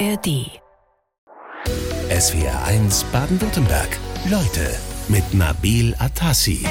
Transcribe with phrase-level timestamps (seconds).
[0.00, 0.50] ARD.
[2.10, 3.88] SWR 1 Baden-Württemberg.
[4.28, 4.74] Leute
[5.08, 6.66] mit Nabil Atassi.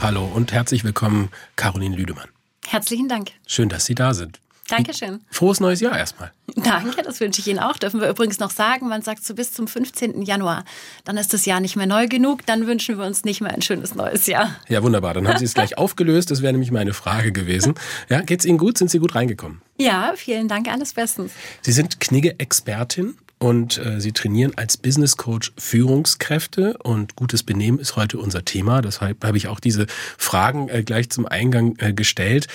[0.00, 2.28] Hallo und herzlich willkommen, Caroline Lüdemann.
[2.66, 3.30] Herzlichen Dank.
[3.46, 4.40] Schön, dass Sie da sind.
[4.68, 5.20] Dankeschön.
[5.30, 6.32] Frohes neues Jahr erstmal.
[6.56, 7.76] Danke, das wünsche ich Ihnen auch.
[7.76, 10.22] Dürfen wir übrigens noch sagen, man sagt so bis zum 15.
[10.22, 10.64] Januar.
[11.04, 13.62] Dann ist das Jahr nicht mehr neu genug, dann wünschen wir uns nicht mehr ein
[13.62, 14.56] schönes neues Jahr.
[14.68, 15.14] Ja, wunderbar.
[15.14, 16.30] Dann haben Sie es gleich aufgelöst.
[16.30, 17.74] Das wäre nämlich meine Frage gewesen.
[18.08, 18.78] Ja, geht's Ihnen gut?
[18.78, 19.62] Sind Sie gut reingekommen?
[19.78, 21.32] Ja, vielen Dank, alles bestens.
[21.62, 27.96] Sie sind Knigge-Expertin und äh, Sie trainieren als Business Coach Führungskräfte und gutes Benehmen ist
[27.96, 28.82] heute unser Thema.
[28.82, 32.48] Deshalb habe ich auch diese Fragen äh, gleich zum Eingang äh, gestellt.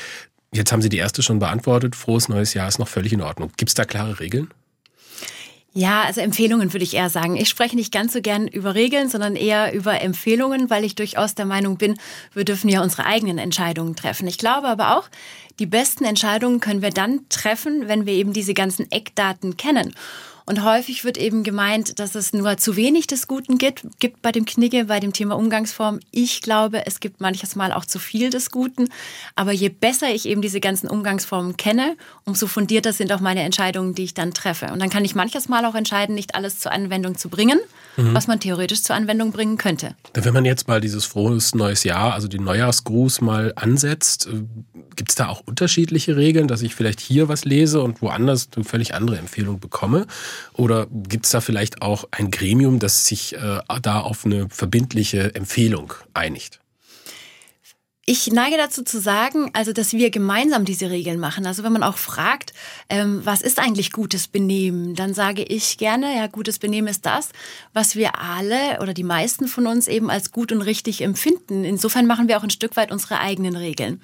[0.53, 1.95] Jetzt haben Sie die erste schon beantwortet.
[1.95, 3.51] Frohes neues Jahr ist noch völlig in Ordnung.
[3.57, 4.49] Gibt es da klare Regeln?
[5.75, 7.35] Ja, also Empfehlungen würde ich eher sagen.
[7.35, 11.33] Ich spreche nicht ganz so gern über Regeln, sondern eher über Empfehlungen, weil ich durchaus
[11.33, 11.97] der Meinung bin,
[12.35, 14.27] wir dürfen ja unsere eigenen Entscheidungen treffen.
[14.27, 15.09] Ich glaube aber auch,
[15.57, 19.95] die besten Entscheidungen können wir dann treffen, wenn wir eben diese ganzen Eckdaten kennen.
[20.45, 24.31] Und häufig wird eben gemeint, dass es nur zu wenig des Guten gibt, gibt bei
[24.31, 25.99] dem Knigge, bei dem Thema Umgangsform.
[26.11, 28.89] Ich glaube, es gibt manches Mal auch zu viel des Guten.
[29.35, 33.95] Aber je besser ich eben diese ganzen Umgangsformen kenne, umso fundierter sind auch meine Entscheidungen,
[33.95, 34.67] die ich dann treffe.
[34.73, 37.59] Und dann kann ich manches Mal auch entscheiden, nicht alles zur Anwendung zu bringen,
[37.95, 38.13] mhm.
[38.13, 39.95] was man theoretisch zur Anwendung bringen könnte.
[40.13, 44.43] Wenn man jetzt mal dieses frohes neues Jahr, also den Neujahrsgruß mal ansetzt, äh,
[44.95, 48.65] gibt es da auch unterschiedliche Regeln, dass ich vielleicht hier was lese und woanders eine
[48.65, 50.05] völlig andere Empfehlung bekomme?
[50.53, 55.35] Oder gibt es da vielleicht auch ein Gremium, das sich äh, da auf eine verbindliche
[55.35, 56.62] Empfehlung einigt?
[58.05, 61.45] Ich neige dazu zu sagen, also dass wir gemeinsam diese Regeln machen.
[61.45, 62.51] Also wenn man auch fragt,
[62.89, 67.29] ähm, was ist eigentlich gutes Benehmen, dann sage ich gerne, ja, gutes Benehmen ist das,
[67.71, 71.63] was wir alle oder die meisten von uns eben als gut und richtig empfinden.
[71.63, 74.01] Insofern machen wir auch ein Stück weit unsere eigenen Regeln.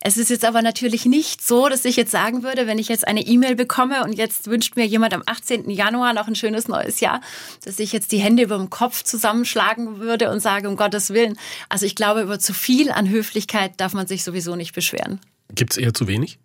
[0.00, 3.08] Es ist jetzt aber natürlich nicht so, dass ich jetzt sagen würde, wenn ich jetzt
[3.08, 5.70] eine E-Mail bekomme und jetzt wünscht mir jemand am 18.
[5.70, 7.22] Januar noch ein schönes neues Jahr,
[7.64, 11.38] dass ich jetzt die Hände über dem Kopf zusammenschlagen würde und sage, um Gottes Willen.
[11.70, 15.20] Also ich glaube, über zu viel an Höflichkeit Höflichkeit darf man sich sowieso nicht beschweren.
[15.54, 16.40] Gibt es eher zu wenig?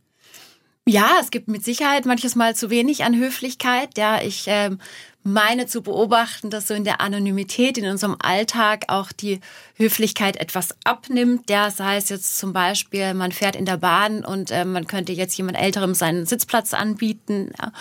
[0.88, 3.98] Ja, es gibt mit Sicherheit manches Mal zu wenig an Höflichkeit.
[3.98, 4.78] Ja, ich ähm,
[5.23, 9.39] meine zu beobachten, dass so in der Anonymität in unserem Alltag auch die
[9.75, 11.50] Höflichkeit etwas abnimmt.
[11.50, 15.13] Ja, sei es jetzt zum Beispiel, man fährt in der Bahn und äh, man könnte
[15.13, 17.51] jetzt jemand Älterem seinen Sitzplatz anbieten.
[17.59, 17.72] Ja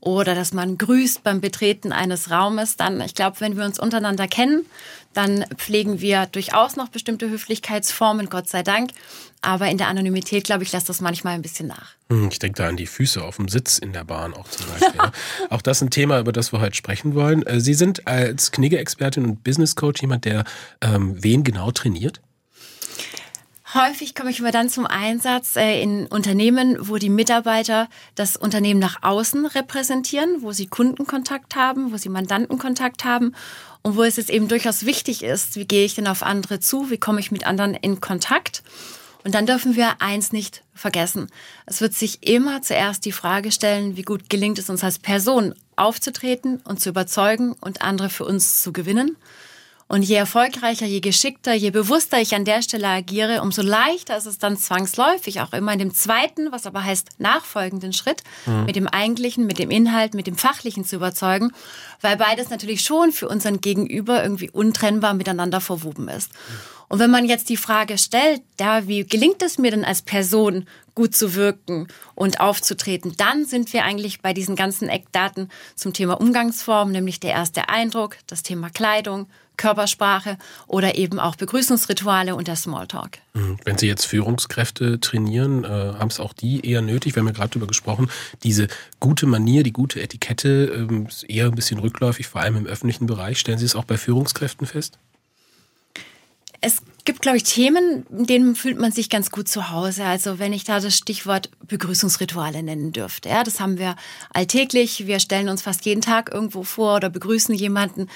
[0.00, 4.28] oder dass man grüßt beim Betreten eines Raumes, dann, ich glaube, wenn wir uns untereinander
[4.28, 4.64] kennen,
[5.12, 8.92] dann pflegen wir durchaus noch bestimmte Höflichkeitsformen, Gott sei Dank.
[9.42, 11.94] Aber in der Anonymität, glaube ich, lässt das manchmal ein bisschen nach.
[12.10, 14.66] Hm, ich denke da an die Füße auf dem Sitz in der Bahn auch zum
[14.66, 15.00] Beispiel.
[15.50, 17.46] auch das ist ein Thema, über das wir heute sprechen wollen.
[17.46, 20.44] Äh, Sie sind als Knigge-Expertin und Business Coach jemand, der
[20.80, 22.20] ähm, wen genau trainiert?
[23.72, 28.80] Häufig komme ich immer dann zum Einsatz äh, in Unternehmen, wo die Mitarbeiter das Unternehmen
[28.80, 33.32] nach außen repräsentieren, wo sie Kundenkontakt haben, wo sie Mandantenkontakt haben
[33.82, 36.90] und wo es jetzt eben durchaus wichtig ist, wie gehe ich denn auf andere zu,
[36.90, 38.64] wie komme ich mit anderen in Kontakt.
[39.22, 41.28] Und dann dürfen wir eins nicht vergessen.
[41.66, 45.54] Es wird sich immer zuerst die Frage stellen, wie gut gelingt es uns als Person
[45.80, 49.16] aufzutreten und zu überzeugen und andere für uns zu gewinnen.
[49.90, 54.26] Und je erfolgreicher, je geschickter, je bewusster ich an der Stelle agiere, umso leichter ist
[54.26, 58.66] es dann zwangsläufig auch immer in dem zweiten, was aber heißt nachfolgenden Schritt, mhm.
[58.66, 61.50] mit dem eigentlichen, mit dem Inhalt, mit dem fachlichen zu überzeugen,
[62.00, 66.30] weil beides natürlich schon für unseren Gegenüber irgendwie untrennbar miteinander verwoben ist.
[66.86, 70.68] Und wenn man jetzt die Frage stellt, ja, wie gelingt es mir denn als Person
[71.00, 76.20] gut zu wirken und aufzutreten, dann sind wir eigentlich bei diesen ganzen Eckdaten zum Thema
[76.20, 82.56] Umgangsform, nämlich der erste Eindruck, das Thema Kleidung, Körpersprache oder eben auch Begrüßungsrituale und der
[82.56, 83.16] Smalltalk.
[83.32, 83.56] Mhm.
[83.64, 87.32] Wenn Sie jetzt Führungskräfte trainieren, äh, haben es auch die eher nötig, wir haben ja
[87.32, 88.10] gerade darüber gesprochen,
[88.42, 88.68] diese
[88.98, 93.06] gute Manier, die gute Etikette ähm, ist eher ein bisschen rückläufig, vor allem im öffentlichen
[93.06, 93.38] Bereich.
[93.38, 94.98] Stellen Sie es auch bei Führungskräften fest?
[96.60, 100.04] Es gibt, glaube ich, Themen, in denen fühlt man sich ganz gut zu Hause.
[100.04, 103.28] Also wenn ich da das Stichwort Begrüßungsrituale nennen dürfte.
[103.28, 103.96] Ja, das haben wir
[104.32, 105.06] alltäglich.
[105.06, 108.08] Wir stellen uns fast jeden Tag irgendwo vor oder begrüßen jemanden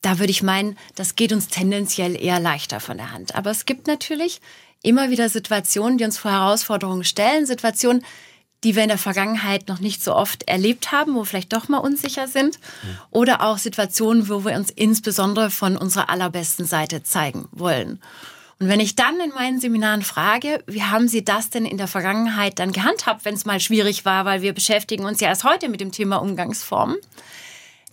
[0.00, 3.34] da würde ich meinen, das geht uns tendenziell eher leichter von der Hand.
[3.34, 4.40] Aber es gibt natürlich
[4.82, 8.04] immer wieder Situationen, die uns vor Herausforderungen stellen, Situationen,
[8.64, 11.68] die wir in der Vergangenheit noch nicht so oft erlebt haben, wo wir vielleicht doch
[11.68, 12.58] mal unsicher sind.
[13.10, 18.00] Oder auch Situationen, wo wir uns insbesondere von unserer allerbesten Seite zeigen wollen.
[18.60, 21.86] Und wenn ich dann in meinen Seminaren frage, wie haben Sie das denn in der
[21.86, 25.68] Vergangenheit dann gehandhabt, wenn es mal schwierig war, weil wir beschäftigen uns ja erst heute
[25.68, 26.96] mit dem Thema Umgangsformen,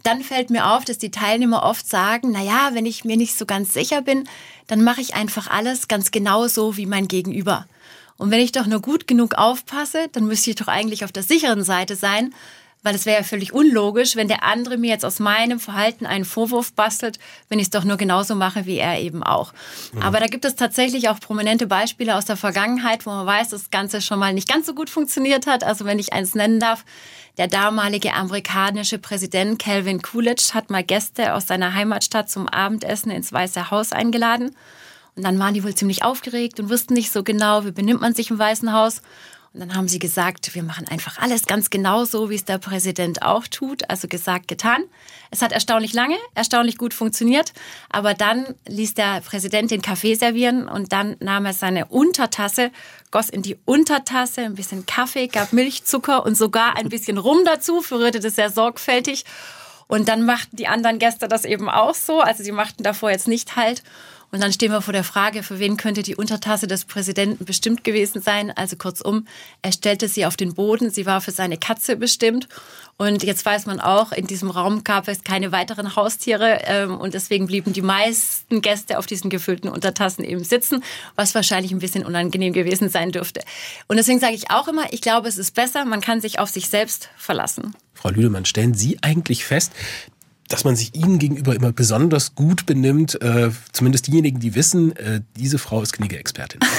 [0.01, 3.38] dann fällt mir auf, dass die Teilnehmer oft sagen, na ja, wenn ich mir nicht
[3.38, 4.27] so ganz sicher bin,
[4.65, 7.67] dann mache ich einfach alles ganz genau so wie mein Gegenüber.
[8.17, 11.23] Und wenn ich doch nur gut genug aufpasse, dann müsste ich doch eigentlich auf der
[11.23, 12.33] sicheren Seite sein,
[12.85, 16.23] weil es wäre ja völlig unlogisch, wenn der andere mir jetzt aus meinem Verhalten einen
[16.23, 17.17] Vorwurf bastelt,
[17.50, 19.53] wenn ich es doch nur genauso mache wie er eben auch.
[19.91, 20.03] Mhm.
[20.03, 23.63] Aber da gibt es tatsächlich auch prominente Beispiele aus der Vergangenheit, wo man weiß, dass
[23.63, 25.63] das Ganze schon mal nicht ganz so gut funktioniert hat.
[25.63, 26.85] Also wenn ich eins nennen darf,
[27.39, 33.33] der damalige amerikanische Präsident Calvin Coolidge hat mal Gäste aus seiner Heimatstadt zum Abendessen ins
[33.33, 34.56] Weiße Haus eingeladen.
[35.15, 38.13] Und dann waren die wohl ziemlich aufgeregt und wussten nicht so genau, wie benimmt man
[38.13, 39.01] sich im Weißen Haus.
[39.56, 42.57] Und dann haben sie gesagt, wir machen einfach alles ganz genau so, wie es der
[42.57, 43.89] Präsident auch tut.
[43.89, 44.83] Also gesagt, getan.
[45.31, 47.53] Es hat erstaunlich lange, erstaunlich gut funktioniert.
[47.89, 52.69] Aber dann ließ der Präsident den Kaffee servieren und dann nahm er seine Untertasse,
[53.12, 57.45] goss in die Untertasse ein bisschen Kaffee, gab Milch, Zucker und sogar ein bisschen Rum
[57.45, 59.23] dazu, verrührte das sehr sorgfältig.
[59.88, 62.19] Und dann machten die anderen Gäste das eben auch so.
[62.19, 63.83] Also sie machten davor jetzt nicht halt.
[64.31, 67.83] Und dann stehen wir vor der Frage, für wen könnte die Untertasse des Präsidenten bestimmt
[67.83, 68.51] gewesen sein?
[68.56, 69.27] Also kurzum,
[69.62, 70.89] er stellte sie auf den Boden.
[70.89, 72.48] Sie war für seine Katze bestimmt.
[72.98, 76.60] Und jetzt weiß man auch, in diesem Raum gab es keine weiteren Haustiere.
[76.66, 80.83] Ähm, und deswegen blieben die meisten Gäste auf diesen gefüllten Untertassen eben sitzen,
[81.16, 83.42] was wahrscheinlich ein bisschen unangenehm gewesen sein dürfte.
[83.88, 86.50] Und deswegen sage ich auch immer, ich glaube, es ist besser, man kann sich auf
[86.50, 87.75] sich selbst verlassen.
[87.94, 89.72] Frau Lüdemann, stellen Sie eigentlich fest,
[90.47, 93.21] dass man sich ihnen gegenüber immer besonders gut benimmt.
[93.21, 96.59] Äh, zumindest diejenigen, die wissen, äh, diese Frau ist Kniegeexpertin.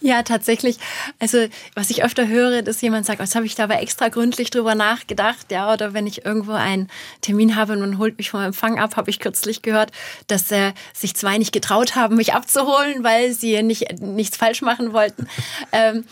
[0.00, 0.78] Ja, tatsächlich.
[1.18, 4.50] Also, was ich öfter höre, dass jemand sagt, was habe ich da aber extra gründlich
[4.50, 6.88] drüber nachgedacht, ja, oder wenn ich irgendwo einen
[7.20, 9.90] Termin habe und man holt mich vom Empfang ab, habe ich kürzlich gehört,
[10.26, 14.92] dass äh, sich zwei nicht getraut haben, mich abzuholen, weil sie nicht nichts falsch machen
[14.92, 15.26] wollten.
[15.72, 16.04] ähm,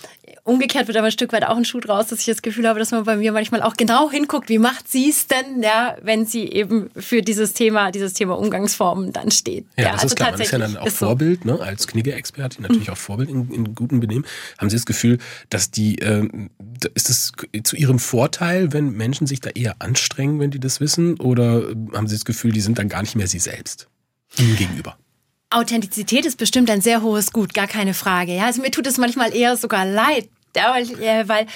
[0.46, 2.78] umgekehrt wird aber ein Stück weit auch ein Schuh draus, dass ich das Gefühl habe,
[2.78, 6.24] dass man bei mir manchmal auch genau hinguckt, wie macht sie es denn, ja, wenn
[6.24, 9.66] sie eben für dieses Thema, dieses Thema Umgangsformen dann steht.
[9.76, 10.30] Ja, ja das also ist klar.
[10.30, 11.52] Man ist ja dann auch Vorbild, so.
[11.52, 12.92] ne, als Knigge-Expertin, natürlich mhm.
[12.92, 14.24] auch Vorbild in, in guten Benehmen.
[14.58, 15.18] Haben Sie das Gefühl,
[15.50, 16.28] dass die, äh,
[16.94, 17.32] ist es
[17.64, 21.18] zu Ihrem Vorteil, wenn Menschen sich da eher anstrengen, wenn die das wissen?
[21.18, 23.88] Oder haben Sie das Gefühl, die sind dann gar nicht mehr sie selbst?
[24.38, 24.96] Ihnen gegenüber?
[25.50, 28.34] Authentizität ist bestimmt ein sehr hohes Gut, gar keine Frage.
[28.34, 31.46] Ja, also mir tut es manchmal eher sogar leid, weil, äh, weil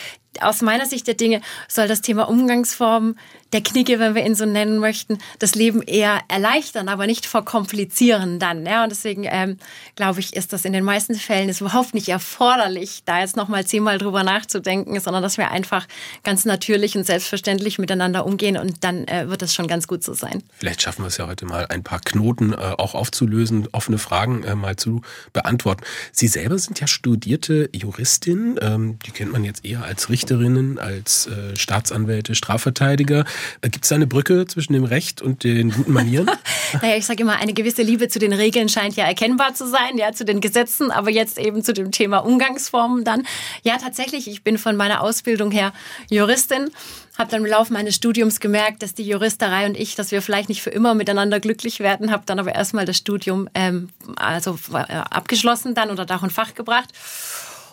[0.41, 3.19] aus meiner Sicht der Dinge soll das Thema Umgangsformen
[3.52, 8.38] der Knicke, wenn wir ihn so nennen möchten, das Leben eher erleichtern, aber nicht verkomplizieren
[8.38, 8.64] dann.
[8.64, 8.85] Ja?
[8.85, 9.56] Und deswegen ähm,
[9.97, 13.67] glaube ich, ist das in den meisten Fällen ist überhaupt nicht erforderlich, da jetzt nochmal
[13.67, 15.87] zehnmal drüber nachzudenken, sondern dass wir einfach
[16.23, 20.14] ganz natürlich und selbstverständlich miteinander umgehen und dann äh, wird das schon ganz gut so
[20.14, 20.43] sein.
[20.58, 24.44] Vielleicht schaffen wir es ja heute mal, ein paar Knoten äh, auch aufzulösen, offene Fragen
[24.44, 25.02] äh, mal zu
[25.32, 25.82] beantworten.
[26.12, 31.26] Sie selber sind ja studierte Juristin, ähm, die kennt man jetzt eher als Richterinnen, als
[31.26, 33.25] äh, Staatsanwälte, Strafverteidiger.
[33.63, 36.31] Gibt es da eine Brücke zwischen dem Recht und den guten Manieren?
[36.83, 39.97] naja, ich sage immer, eine gewisse Liebe zu den Regeln scheint ja erkennbar zu sein,
[39.97, 43.27] ja, zu den Gesetzen, aber jetzt eben zu dem Thema Umgangsformen dann.
[43.63, 45.73] Ja, tatsächlich, ich bin von meiner Ausbildung her
[46.11, 46.71] Juristin,
[47.19, 50.49] habe dann im Laufe meines Studiums gemerkt, dass die Juristerei und ich, dass wir vielleicht
[50.49, 54.95] nicht für immer miteinander glücklich werden, habe dann aber erstmal das Studium ähm, also äh,
[54.95, 56.89] abgeschlossen dann oder Dach und Fach gebracht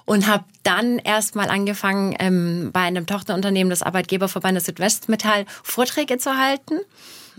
[0.08, 6.80] und habe dann erstmal angefangen, ähm, bei einem Tochterunternehmen des Arbeitgeberverbandes Südwestmetall Vorträge zu halten.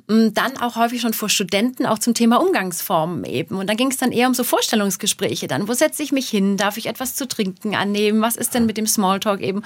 [0.07, 3.57] Dann auch häufig schon vor Studenten, auch zum Thema Umgangsformen eben.
[3.57, 5.67] Und da ging es dann eher um so Vorstellungsgespräche dann.
[5.67, 6.57] Wo setze ich mich hin?
[6.57, 8.21] Darf ich etwas zu trinken annehmen?
[8.21, 9.63] Was ist denn mit dem Smalltalk eben?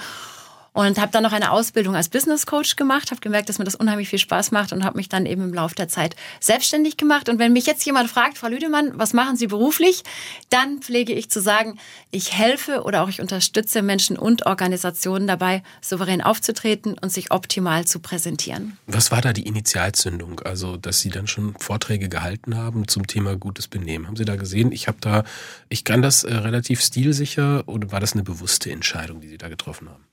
[0.73, 3.75] Und habe dann noch eine Ausbildung als Business Coach gemacht, habe gemerkt, dass mir das
[3.75, 7.29] unheimlich viel Spaß macht und habe mich dann eben im Laufe der Zeit selbstständig gemacht.
[7.29, 10.03] Und wenn mich jetzt jemand fragt, Frau Lüdemann, was machen Sie beruflich,
[10.49, 11.79] dann pflege ich zu sagen,
[12.11, 17.85] ich helfe oder auch ich unterstütze Menschen und Organisationen dabei, souverän aufzutreten und sich optimal
[17.85, 18.77] zu präsentieren.
[18.87, 20.39] Was war da die Initialzündung?
[20.39, 24.07] Also, dass Sie dann schon Vorträge gehalten haben zum Thema gutes Benehmen.
[24.07, 24.71] Haben Sie da gesehen?
[24.71, 25.23] Ich habe da,
[25.69, 29.49] ich kann das äh, relativ stilsicher oder war das eine bewusste Entscheidung, die Sie da
[29.49, 30.03] getroffen haben?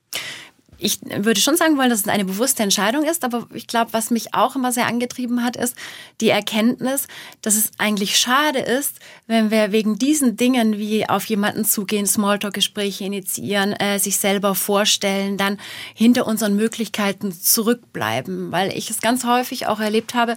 [0.81, 4.09] Ich würde schon sagen wollen, dass es eine bewusste Entscheidung ist, aber ich glaube, was
[4.09, 5.75] mich auch immer sehr angetrieben hat, ist
[6.19, 7.07] die Erkenntnis,
[7.41, 8.95] dass es eigentlich schade ist,
[9.27, 15.37] wenn wir wegen diesen Dingen wie auf jemanden zugehen, Smalltalk-Gespräche initiieren, äh, sich selber vorstellen,
[15.37, 15.59] dann
[15.93, 20.35] hinter unseren Möglichkeiten zurückbleiben, weil ich es ganz häufig auch erlebt habe,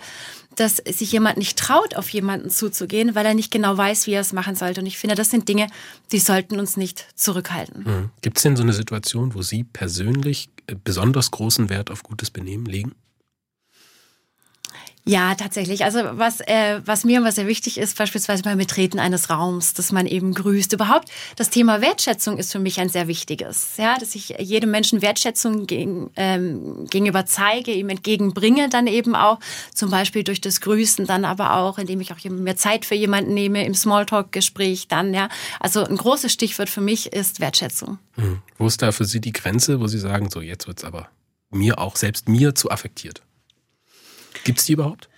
[0.57, 4.21] dass sich jemand nicht traut, auf jemanden zuzugehen, weil er nicht genau weiß, wie er
[4.21, 4.81] es machen sollte.
[4.81, 5.69] Und ich finde, das sind Dinge,
[6.13, 7.85] die sollten uns nicht zurückhalten.
[7.85, 8.11] Mhm.
[8.23, 12.31] Gibt es denn so eine Situation, wo Sie persönlich äh, besonders großen Wert auf gutes
[12.31, 12.95] Benehmen legen?
[15.07, 15.85] Ja, tatsächlich.
[15.85, 19.93] Also was, äh, was mir immer sehr wichtig ist, beispielsweise beim Betreten eines Raums, dass
[19.93, 20.73] man eben grüßt.
[20.73, 23.77] Überhaupt das Thema Wertschätzung ist für mich ein sehr wichtiges.
[23.77, 29.41] Ja, dass ich jedem Menschen Wertschätzung gegen, ähm, gegenüber zeige, ihm entgegenbringe, dann eben auch
[29.75, 33.35] zum Beispiel durch das Grüßen, dann aber auch, indem ich auch mehr Zeit für jemanden
[33.35, 35.13] nehme im Smalltalk-Gespräch dann.
[35.13, 35.29] Ja,
[35.61, 37.99] also ein großes Stichwort für mich ist Wertschätzung.
[38.15, 38.41] Hm.
[38.57, 41.11] Wo ist da für Sie die Grenze, wo Sie sagen, so jetzt wird's aber
[41.51, 43.23] mir auch selbst mir zu affektiert.
[44.45, 45.09] Gibt es die überhaupt?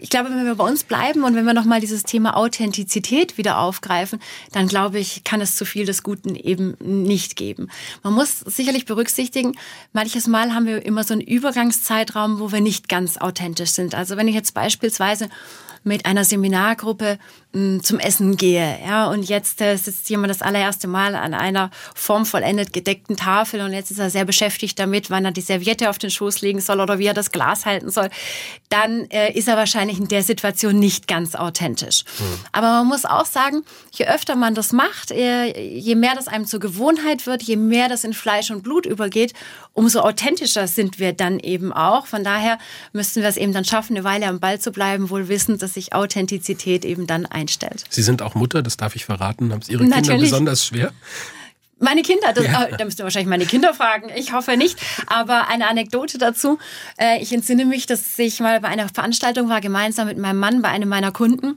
[0.00, 3.58] ich glaube, wenn wir bei uns bleiben und wenn wir nochmal dieses Thema Authentizität wieder
[3.58, 4.20] aufgreifen,
[4.52, 7.68] dann glaube ich, kann es zu viel des Guten eben nicht geben.
[8.02, 9.56] Man muss sicherlich berücksichtigen,
[9.92, 13.94] manches Mal haben wir immer so einen Übergangszeitraum, wo wir nicht ganz authentisch sind.
[13.94, 15.28] Also wenn ich jetzt beispielsweise
[15.84, 17.18] mit einer Seminargruppe
[17.52, 18.78] zum Essen gehe.
[18.86, 23.72] Ja, und jetzt äh, sitzt jemand das allererste Mal an einer formvollendet gedeckten Tafel und
[23.72, 26.78] jetzt ist er sehr beschäftigt damit, wann er die Serviette auf den Schoß legen soll
[26.78, 28.10] oder wie er das Glas halten soll.
[28.68, 32.04] Dann äh, ist er wahrscheinlich in der Situation nicht ganz authentisch.
[32.18, 32.40] Mhm.
[32.52, 33.62] Aber man muss auch sagen,
[33.92, 37.88] je öfter man das macht, äh, je mehr das einem zur Gewohnheit wird, je mehr
[37.88, 39.32] das in Fleisch und Blut übergeht,
[39.72, 42.06] umso authentischer sind wir dann eben auch.
[42.06, 42.58] Von daher
[42.92, 45.74] müssten wir es eben dann schaffen, eine Weile am Ball zu bleiben, wohl wissend, dass
[45.74, 47.84] sich Authentizität eben dann einstellt.
[47.88, 49.52] Sie sind auch Mutter, das darf ich verraten.
[49.52, 50.08] Haben es Ihre Natürlich.
[50.08, 50.92] Kinder besonders schwer?
[51.80, 52.66] Meine Kinder, das, ja.
[52.76, 54.10] da müsst ihr wahrscheinlich meine Kinder fragen.
[54.16, 54.78] Ich hoffe nicht.
[55.06, 56.58] Aber eine Anekdote dazu.
[56.96, 60.60] Äh, ich entsinne mich, dass ich mal bei einer Veranstaltung war, gemeinsam mit meinem Mann
[60.60, 61.56] bei einem meiner Kunden.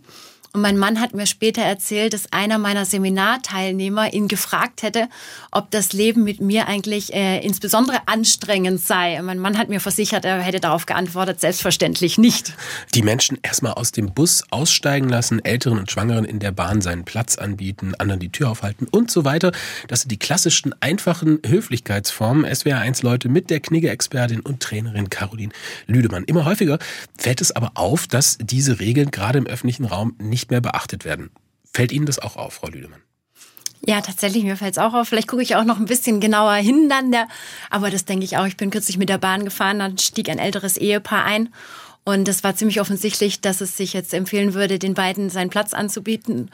[0.53, 5.08] Und mein Mann hat mir später erzählt, dass einer meiner Seminarteilnehmer ihn gefragt hätte,
[5.50, 9.17] ob das Leben mit mir eigentlich äh, insbesondere anstrengend sei.
[9.17, 12.53] Und mein Mann hat mir versichert, er hätte darauf geantwortet, selbstverständlich nicht.
[12.93, 17.05] Die Menschen erstmal aus dem Bus aussteigen lassen, Älteren und Schwangeren in der Bahn seinen
[17.05, 19.53] Platz anbieten, anderen die Tür aufhalten und so weiter.
[19.88, 22.46] Das sind die klassischen, einfachen Höflichkeitsformen.
[22.46, 25.53] SWR1 Leute mit der Knigge-Expertin und Trainerin Caroline
[25.88, 26.25] Lüdemann.
[26.25, 26.77] Immer häufiger
[27.17, 31.05] fällt es aber auf, dass diese Regeln gerade im öffentlichen Raum nicht nicht mehr beachtet
[31.05, 31.29] werden.
[31.74, 33.01] Fällt Ihnen das auch auf, Frau Lüdemann?
[33.86, 35.07] Ja, tatsächlich, mir fällt es auch auf.
[35.07, 37.12] Vielleicht gucke ich auch noch ein bisschen genauer hin dann.
[37.12, 37.27] Der,
[37.69, 38.45] aber das denke ich auch.
[38.45, 41.50] Ich bin kürzlich mit der Bahn gefahren, dann stieg ein älteres Ehepaar ein.
[42.03, 45.74] Und es war ziemlich offensichtlich, dass es sich jetzt empfehlen würde, den beiden seinen Platz
[45.74, 46.50] anzubieten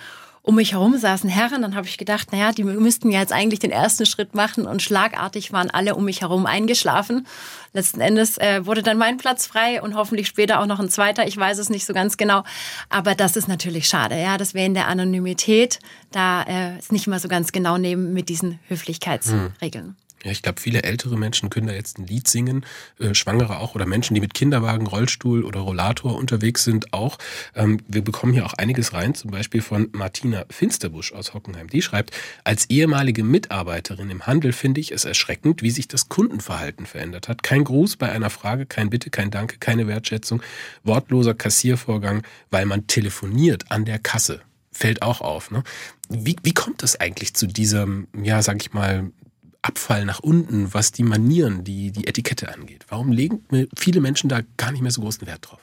[0.48, 1.62] um mich herum saßen Herren.
[1.62, 4.82] Dann habe ich gedacht, naja, die müssten ja jetzt eigentlich den ersten Schritt machen und
[4.82, 7.28] schlagartig waren alle um mich herum eingeschlafen.
[7.74, 11.28] Letzten Endes äh, wurde dann mein Platz frei und hoffentlich später auch noch ein zweiter.
[11.28, 12.44] Ich weiß es nicht so ganz genau.
[12.88, 14.20] Aber das ist natürlich schade.
[14.20, 15.80] Ja, dass wir in der Anonymität
[16.12, 19.86] da äh, es nicht mal so ganz genau nehmen mit diesen Höflichkeitsregeln.
[19.86, 19.96] Hm.
[20.28, 22.66] Ja, ich glaube, viele ältere Menschen können da jetzt ein Lied singen,
[23.00, 27.18] äh, Schwangere auch oder Menschen, die mit Kinderwagen, Rollstuhl oder Rollator unterwegs sind auch.
[27.56, 31.70] Ähm, wir bekommen hier auch einiges rein, zum Beispiel von Martina Finsterbusch aus Hockenheim.
[31.70, 32.12] Die schreibt,
[32.44, 37.42] als ehemalige Mitarbeiterin im Handel finde ich es erschreckend, wie sich das Kundenverhalten verändert hat.
[37.42, 40.44] Kein Gruß bei einer Frage, kein Bitte, kein Danke, keine Wertschätzung,
[40.84, 44.42] wortloser Kassiervorgang, weil man telefoniert an der Kasse
[44.78, 45.52] fällt auch auf.
[45.52, 45.64] Ne?
[46.08, 49.12] Wie, wie kommt es eigentlich zu diesem, ja, sag ich mal,
[49.68, 52.86] Abfall nach unten, was die Manieren, die, die Etikette angeht?
[52.88, 53.44] Warum legen
[53.76, 55.60] viele Menschen da gar nicht mehr so großen Wert drauf?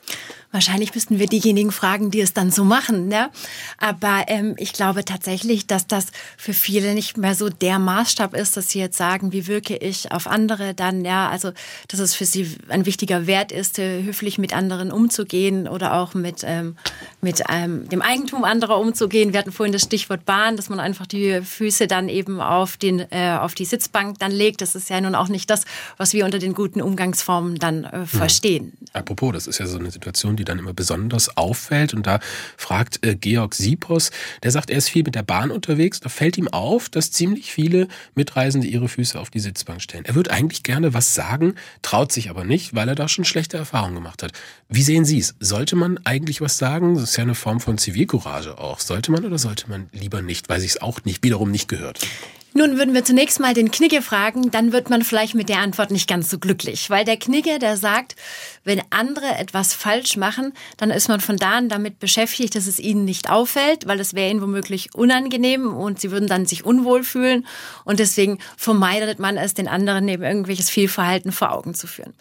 [0.51, 3.07] Wahrscheinlich müssten wir diejenigen fragen, die es dann so machen.
[3.07, 3.29] Ne?
[3.77, 6.07] Aber ähm, ich glaube tatsächlich, dass das
[6.37, 10.11] für viele nicht mehr so der Maßstab ist, dass sie jetzt sagen, wie wirke ich
[10.11, 11.03] auf andere dann.
[11.03, 11.51] Ja, also
[11.87, 16.43] dass es für sie ein wichtiger Wert ist, höflich mit anderen umzugehen oder auch mit
[16.45, 16.77] ähm,
[17.25, 19.33] mit ähm, dem Eigentum anderer umzugehen.
[19.33, 22.99] Wir hatten vorhin das Stichwort Bahn, dass man einfach die Füße dann eben auf den
[23.11, 24.61] äh, auf die Sitzbank dann legt.
[24.61, 25.65] Das ist ja nun auch nicht das,
[25.97, 28.05] was wir unter den guten Umgangsformen dann äh, mhm.
[28.05, 28.73] verstehen.
[28.93, 31.95] Apropos, das ist ja so eine Situation, die dann immer besonders auffällt.
[31.95, 32.19] Und da
[32.57, 34.11] fragt äh, Georg Siepos,
[34.43, 35.99] der sagt, er ist viel mit der Bahn unterwegs.
[35.99, 40.05] Da fällt ihm auf, dass ziemlich viele Mitreisende ihre Füße auf die Sitzbank stellen.
[40.05, 43.57] Er würde eigentlich gerne was sagen, traut sich aber nicht, weil er da schon schlechte
[43.57, 44.31] Erfahrungen gemacht hat.
[44.69, 45.33] Wie sehen Sie es?
[45.39, 46.93] Sollte man eigentlich was sagen?
[46.95, 48.81] Das ist ja eine Form von Zivilcourage auch.
[48.81, 52.05] Sollte man oder sollte man lieber nicht, weil sich es auch nicht wiederum nicht gehört?
[52.53, 55.91] Nun würden wir zunächst mal den Knigge fragen, dann wird man vielleicht mit der Antwort
[55.91, 58.17] nicht ganz so glücklich, weil der Knigge, der sagt,
[58.65, 62.79] wenn andere etwas falsch machen, dann ist man von da an damit beschäftigt, dass es
[62.79, 67.05] ihnen nicht auffällt, weil es wäre ihnen womöglich unangenehm und sie würden dann sich unwohl
[67.05, 67.47] fühlen
[67.85, 72.13] und deswegen vermeidet man es, den anderen eben irgendwelches Fehlverhalten vor Augen zu führen.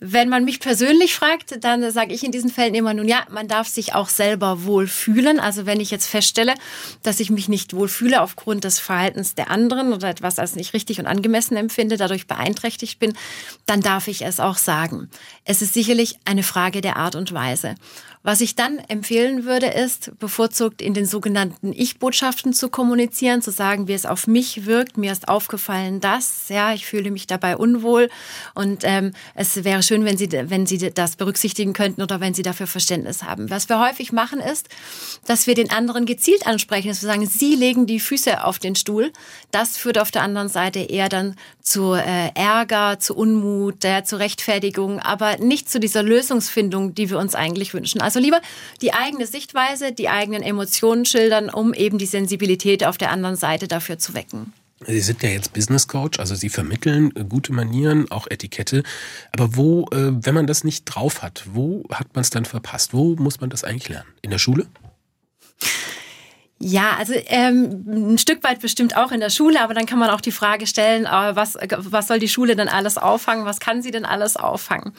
[0.00, 3.46] Wenn man mich persönlich fragt, dann sage ich in diesen Fällen immer nun ja, man
[3.46, 5.38] darf sich auch selber wohl fühlen.
[5.38, 6.54] Also wenn ich jetzt feststelle,
[7.02, 10.74] dass ich mich nicht wohl fühle aufgrund des Verhaltens der anderen, oder etwas als nicht
[10.74, 13.14] richtig und angemessen empfinde, dadurch beeinträchtigt bin,
[13.66, 15.10] dann darf ich es auch sagen.
[15.44, 17.74] Es ist sicherlich eine Frage der Art und Weise.
[18.24, 23.88] Was ich dann empfehlen würde, ist, bevorzugt in den sogenannten Ich-Botschaften zu kommunizieren, zu sagen,
[23.88, 24.96] wie es auf mich wirkt.
[24.96, 28.08] Mir ist aufgefallen, dass, ja, ich fühle mich dabei unwohl
[28.54, 32.44] und ähm, es wäre schön, wenn Sie, wenn Sie das berücksichtigen könnten oder wenn Sie
[32.44, 33.50] dafür Verständnis haben.
[33.50, 34.68] Was wir häufig machen ist,
[35.26, 38.76] dass wir den anderen gezielt ansprechen, dass wir sagen, Sie legen die Füße auf den
[38.76, 39.12] Stuhl.
[39.50, 44.20] Das führt auf der anderen Seite eher dann zu äh, Ärger, zu Unmut, äh, zu
[44.20, 48.00] Rechtfertigung, aber nicht zu dieser Lösungsfindung, die wir uns eigentlich wünschen.
[48.00, 48.40] Also lieber
[48.80, 53.66] die eigene Sichtweise, die eigenen Emotionen schildern, um eben die Sensibilität auf der anderen Seite
[53.66, 54.52] dafür zu wecken.
[54.86, 58.82] Sie sind ja jetzt Business Coach, also Sie vermitteln äh, gute Manieren, auch Etikette.
[59.32, 62.92] Aber wo, äh, wenn man das nicht drauf hat, wo hat man es dann verpasst?
[62.92, 64.08] Wo muss man das eigentlich lernen?
[64.22, 64.66] In der Schule?
[66.64, 70.10] Ja, also ähm, ein Stück weit bestimmt auch in der Schule, aber dann kann man
[70.10, 73.82] auch die Frage stellen, äh, was, was soll die Schule denn alles auffangen, was kann
[73.82, 74.92] sie denn alles auffangen?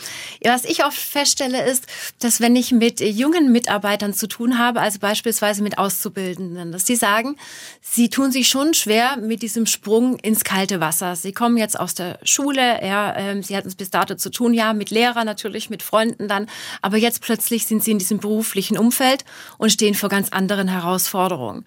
[0.44, 1.86] Was ich oft feststelle ist,
[2.20, 6.98] dass wenn ich mit jungen Mitarbeitern zu tun habe, also beispielsweise mit Auszubildenden, dass die
[6.98, 7.38] sagen,
[7.80, 11.16] sie tun sich schon schwer mit diesem Sprung ins kalte Wasser.
[11.16, 14.54] Sie kommen jetzt aus der Schule, ja, ähm, sie hatten es bis dato zu tun,
[14.54, 16.48] ja, mit Lehrern natürlich, mit Freunden dann,
[16.82, 19.24] aber jetzt plötzlich sind sie in diesem beruflichen Umfeld
[19.58, 21.53] und stehen vor ganz anderen Herausforderungen.
[21.54, 21.66] Veränderung.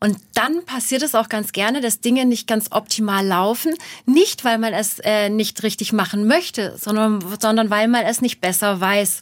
[0.00, 3.74] Und dann passiert es auch ganz gerne, dass Dinge nicht ganz optimal laufen.
[4.04, 8.40] Nicht, weil man es äh, nicht richtig machen möchte, sondern, sondern weil man es nicht
[8.42, 9.20] besser weiß.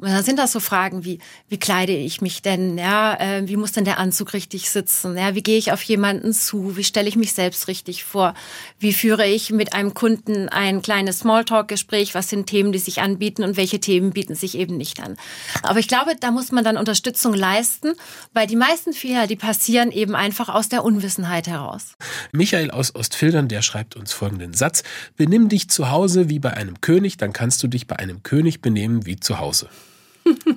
[0.00, 2.78] Und dann sind das so Fragen wie, wie kleide ich mich denn?
[2.78, 5.16] Ja, äh, wie muss denn der Anzug richtig sitzen?
[5.16, 6.76] Ja, wie gehe ich auf jemanden zu?
[6.78, 8.34] Wie stelle ich mich selbst richtig vor?
[8.78, 12.14] Wie führe ich mit einem Kunden ein kleines Smalltalk-Gespräch?
[12.14, 15.16] Was sind Themen, die sich anbieten und welche Themen bieten sich eben nicht an?
[15.62, 17.92] Aber ich glaube, da muss man dann Unterstützung leisten,
[18.32, 21.96] weil die meisten Fehler, die passieren eben einfach aus der Unwissenheit heraus.
[22.32, 24.82] Michael aus Ostfildern, der schreibt uns folgenden Satz.
[25.16, 28.62] Benimm dich zu Hause wie bei einem König, dann kannst du dich bei einem König
[28.62, 29.68] benehmen wie zu Hause.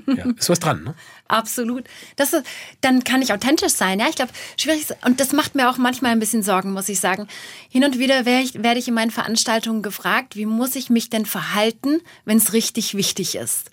[0.08, 0.96] Ja, ist was dran, ne?
[1.28, 1.86] Absolut.
[2.16, 2.46] Das ist,
[2.82, 4.00] dann kann ich authentisch sein.
[4.00, 6.90] Ja, ich glaube, schwierig ist, und das macht mir auch manchmal ein bisschen Sorgen, muss
[6.90, 7.28] ich sagen.
[7.70, 11.10] Hin und wieder werde ich, werde ich in meinen Veranstaltungen gefragt, wie muss ich mich
[11.10, 13.72] denn verhalten, wenn es richtig wichtig ist?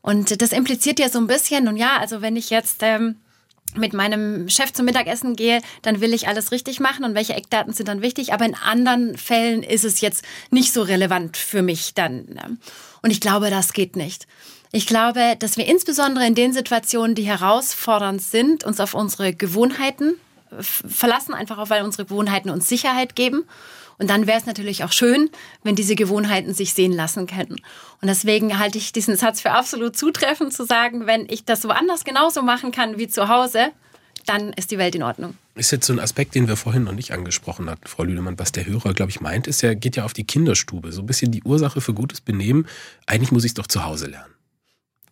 [0.00, 3.16] Und das impliziert ja so ein bisschen, und ja, also wenn ich jetzt ähm,
[3.76, 7.72] mit meinem Chef zum Mittagessen gehe, dann will ich alles richtig machen und welche Eckdaten
[7.72, 8.32] sind dann wichtig.
[8.32, 12.26] Aber in anderen Fällen ist es jetzt nicht so relevant für mich dann.
[12.26, 12.58] Ne?
[13.02, 14.26] Und ich glaube, das geht nicht.
[14.74, 20.14] Ich glaube, dass wir insbesondere in den Situationen, die herausfordernd sind, uns auf unsere Gewohnheiten
[20.58, 23.44] verlassen, einfach auch weil unsere Gewohnheiten uns Sicherheit geben.
[23.98, 25.28] Und dann wäre es natürlich auch schön,
[25.62, 27.60] wenn diese Gewohnheiten sich sehen lassen können.
[28.00, 32.04] Und deswegen halte ich diesen Satz für absolut zutreffend zu sagen, wenn ich das woanders
[32.04, 33.72] genauso machen kann wie zu Hause,
[34.24, 35.36] dann ist die Welt in Ordnung.
[35.54, 38.38] Ist jetzt so ein Aspekt, den wir vorhin noch nicht angesprochen hatten, Frau Lüdemann.
[38.38, 40.92] Was der Hörer, glaube ich, meint, ist ja, geht ja auf die Kinderstube.
[40.92, 42.66] So ein bisschen die Ursache für gutes Benehmen.
[43.06, 44.31] Eigentlich muss ich es doch zu Hause lernen.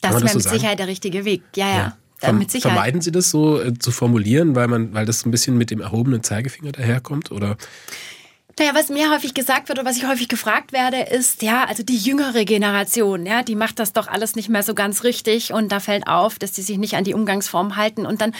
[0.00, 1.42] Das wäre mit so Sicherheit der richtige Weg.
[1.56, 1.76] Ja, ja.
[1.76, 1.96] ja.
[2.18, 2.74] Verm mit Sicherheit.
[2.74, 5.80] Vermeiden Sie das so äh, zu formulieren, weil man, weil das ein bisschen mit dem
[5.80, 7.32] erhobenen Zeigefinger daherkommt?
[7.32, 7.56] Oder?
[8.58, 11.82] Naja, was mir häufig gesagt wird oder was ich häufig gefragt werde, ist, ja, also
[11.82, 15.72] die jüngere Generation, ja, die macht das doch alles nicht mehr so ganz richtig und
[15.72, 18.04] da fällt auf, dass die sich nicht an die Umgangsform halten.
[18.04, 18.34] Und dann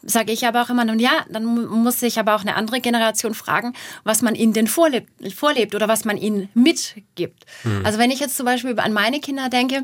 [0.00, 3.34] sage ich aber auch immer, nun ja, dann muss sich aber auch eine andere Generation
[3.34, 3.72] fragen,
[4.04, 7.44] was man ihnen denn vorlebt, vorlebt oder was man ihnen mitgibt.
[7.62, 7.84] Hm.
[7.84, 9.82] Also wenn ich jetzt zum Beispiel an meine Kinder denke,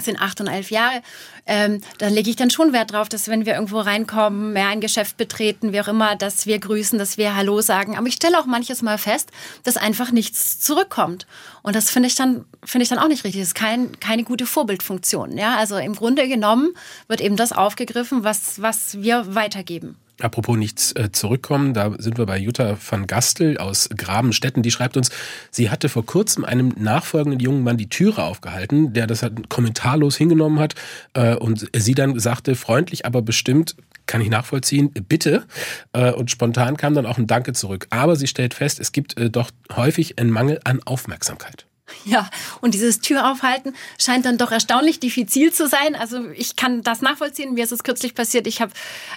[0.00, 1.02] sind acht und elf Jahre,
[1.46, 4.80] ähm, da lege ich dann schon Wert drauf, dass wenn wir irgendwo reinkommen, mehr ein
[4.80, 7.96] Geschäft betreten, wie auch immer, dass wir grüßen, dass wir Hallo sagen.
[7.96, 9.30] Aber ich stelle auch manches Mal fest,
[9.62, 11.26] dass einfach nichts zurückkommt.
[11.62, 13.40] Und das finde ich dann finde ich dann auch nicht richtig.
[13.42, 15.38] Das ist kein, keine gute Vorbildfunktion.
[15.38, 16.74] Ja, also im Grunde genommen
[17.08, 19.96] wird eben das aufgegriffen, was was wir weitergeben.
[20.20, 24.62] Apropos nichts äh, zurückkommen, da sind wir bei Jutta van Gastel aus Grabenstetten.
[24.62, 25.10] Die schreibt uns,
[25.50, 30.16] sie hatte vor kurzem einem nachfolgenden jungen Mann die Türe aufgehalten, der das halt kommentarlos
[30.16, 30.74] hingenommen hat
[31.12, 33.76] äh, und sie dann sagte, freundlich, aber bestimmt,
[34.06, 35.44] kann ich nachvollziehen, bitte.
[35.92, 37.86] Äh, und spontan kam dann auch ein Danke zurück.
[37.90, 41.65] Aber sie stellt fest, es gibt doch häufig einen Mangel an Aufmerksamkeit.
[42.04, 45.96] Ja, und dieses Türaufhalten scheint dann doch erstaunlich diffizil zu sein.
[45.96, 47.54] Also ich kann das nachvollziehen.
[47.54, 48.72] Mir ist es kürzlich passiert, ich habe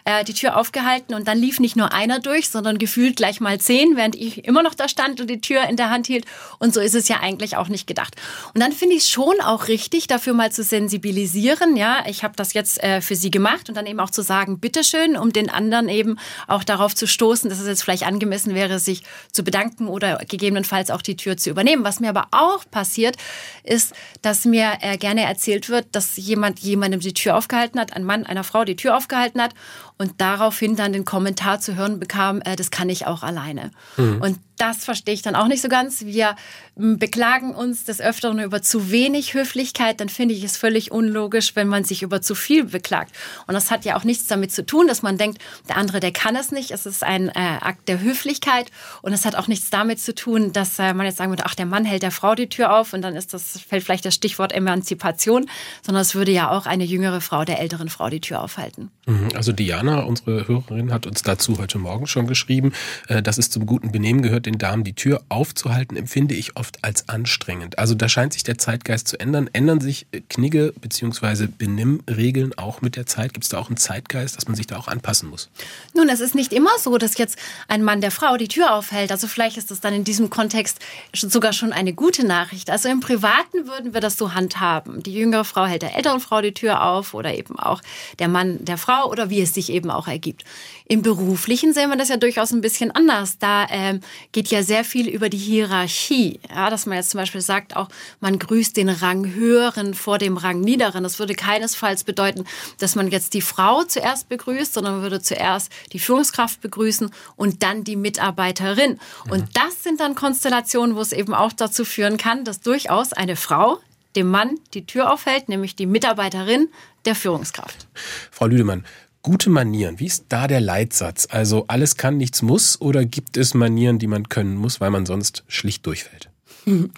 [0.05, 3.60] äh, die Tür aufgehalten und dann lief nicht nur einer durch, sondern gefühlt gleich mal
[3.60, 6.25] zehn, während ich immer noch da stand und die Tür in der Hand hielt.
[6.58, 8.15] Und so ist es ja eigentlich auch nicht gedacht.
[8.53, 11.77] Und dann finde ich es schon auch richtig, dafür mal zu sensibilisieren.
[11.77, 14.60] Ja, ich habe das jetzt äh, für Sie gemacht und dann eben auch zu sagen,
[14.60, 18.79] bitteschön, um den anderen eben auch darauf zu stoßen, dass es jetzt vielleicht angemessen wäre,
[18.79, 21.84] sich zu bedanken oder gegebenenfalls auch die Tür zu übernehmen.
[21.84, 23.15] Was mir aber auch auch passiert,
[23.63, 28.04] ist, dass mir äh, gerne erzählt wird, dass jemand jemandem die Tür aufgehalten hat, ein
[28.04, 29.54] Mann einer Frau die Tür aufgehalten hat
[30.00, 33.72] und daraufhin dann den Kommentar zu hören bekam, äh, das kann ich auch alleine.
[33.98, 34.22] Mhm.
[34.22, 36.06] Und das verstehe ich dann auch nicht so ganz.
[36.06, 36.36] Wir
[36.76, 41.68] beklagen uns des Öfteren über zu wenig Höflichkeit, dann finde ich es völlig unlogisch, wenn
[41.68, 43.16] man sich über zu viel beklagt.
[43.48, 46.12] Und das hat ja auch nichts damit zu tun, dass man denkt, der andere, der
[46.12, 46.72] kann es nicht.
[46.72, 48.70] Es ist ein äh, Akt der Höflichkeit
[49.02, 51.56] und es hat auch nichts damit zu tun, dass äh, man jetzt sagen würde, ach,
[51.56, 54.14] der Mann hält der Frau die Tür auf und dann ist das, fällt vielleicht das
[54.14, 55.50] Stichwort Emanzipation,
[55.86, 58.92] sondern es würde ja auch eine jüngere Frau der älteren Frau die Tür aufhalten.
[59.06, 59.30] Mhm.
[59.36, 62.73] Also Diana Anna, unsere Hörerin, hat uns dazu heute Morgen schon geschrieben,
[63.08, 66.84] äh, dass es zum guten Benehmen gehört, den Damen die Tür aufzuhalten, empfinde ich oft
[66.84, 67.80] als anstrengend.
[67.80, 69.49] Also da scheint sich der Zeitgeist zu ändern.
[69.52, 71.47] Ändern sich äh, Knigge bzw.
[71.47, 73.34] Benimmregeln auch mit der Zeit?
[73.34, 75.49] Gibt es da auch einen Zeitgeist, dass man sich da auch anpassen muss?
[75.95, 79.12] Nun, es ist nicht immer so, dass jetzt ein Mann der Frau die Tür aufhält.
[79.12, 80.78] Also vielleicht ist das dann in diesem Kontext
[81.15, 82.69] sogar schon eine gute Nachricht.
[82.69, 85.02] Also im Privaten würden wir das so handhaben.
[85.02, 87.82] Die jüngere Frau hält der älteren Frau die Tür auf oder eben auch
[88.19, 90.44] der Mann der Frau oder wie es sich eben auch ergibt.
[90.86, 93.38] Im Beruflichen sehen wir das ja durchaus ein bisschen anders.
[93.38, 96.39] Da ähm, geht ja sehr viel über die Hierarchie.
[96.50, 97.89] Ja, dass man jetzt zum Beispiel sagt, auch
[98.20, 101.04] man grüßt den Rang höheren vor dem Rang niederen.
[101.04, 102.46] Das würde keinesfalls bedeuten,
[102.80, 107.63] dass man jetzt die Frau zuerst begrüßt, sondern man würde zuerst die Führungskraft begrüßen und
[107.63, 109.00] dann die Mitarbeiterin.
[109.26, 109.32] Mhm.
[109.32, 113.36] Und das sind dann Konstellationen, wo es eben auch dazu führen kann, dass durchaus eine
[113.36, 113.80] Frau
[114.15, 116.70] dem Mann die Tür aufhält, nämlich die Mitarbeiterin
[117.06, 117.88] der Führungskraft.
[118.32, 118.86] Frau Lüdemann,
[119.21, 121.27] Gute Manieren, wie ist da der Leitsatz?
[121.29, 125.05] Also alles kann, nichts muss oder gibt es Manieren, die man können muss, weil man
[125.05, 126.29] sonst schlicht durchfällt?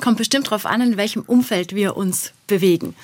[0.00, 2.96] Kommt bestimmt darauf an, in welchem Umfeld wir uns bewegen.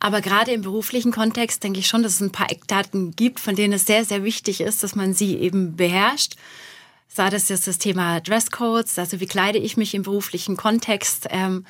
[0.00, 3.56] Aber gerade im beruflichen Kontext denke ich schon, dass es ein paar Eckdaten gibt, von
[3.56, 6.36] denen es sehr, sehr wichtig ist, dass man sie eben beherrscht.
[7.08, 11.28] Sei das jetzt das Thema Dresscodes, also wie kleide ich mich im beruflichen Kontext.
[11.30, 11.64] Ähm,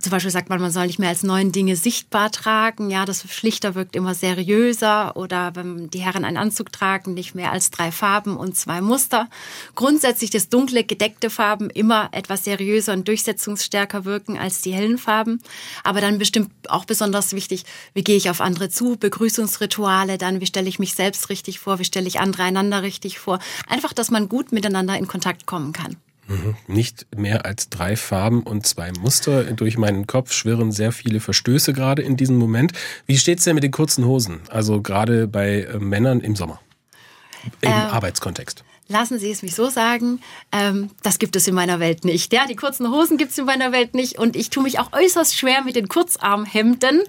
[0.00, 2.90] zum Beispiel sagt man, man soll nicht mehr als neun Dinge sichtbar tragen.
[2.90, 5.16] Ja, das schlichter wirkt immer seriöser.
[5.16, 9.28] Oder wenn die Herren einen Anzug tragen, nicht mehr als drei Farben und zwei Muster.
[9.76, 15.40] Grundsätzlich das dunkle, gedeckte Farben immer etwas seriöser und durchsetzungsstärker wirken als die hellen Farben.
[15.84, 18.96] Aber dann bestimmt auch besonders wichtig, wie gehe ich auf andere zu?
[18.96, 21.78] Begrüßungsrituale, dann wie stelle ich mich selbst richtig vor?
[21.78, 23.38] Wie stelle ich andere einander richtig vor?
[23.68, 25.96] Einfach, dass man gut miteinander in Kontakt kommen kann.
[26.28, 26.56] Mhm.
[26.66, 29.44] Nicht mehr als drei Farben und zwei Muster.
[29.52, 32.72] Durch meinen Kopf schwirren sehr viele Verstöße gerade in diesem Moment.
[33.06, 34.40] Wie steht's denn mit den kurzen Hosen?
[34.48, 36.60] Also gerade bei äh, Männern im Sommer.
[37.60, 40.20] Im ähm, Arbeitskontext lassen Sie es mich so sagen,
[40.52, 42.32] ähm, das gibt es in meiner Welt nicht.
[42.32, 44.92] Ja, die kurzen Hosen gibt es in meiner Welt nicht und ich tue mich auch
[44.92, 47.02] äußerst schwer mit den Kurzarmhemden.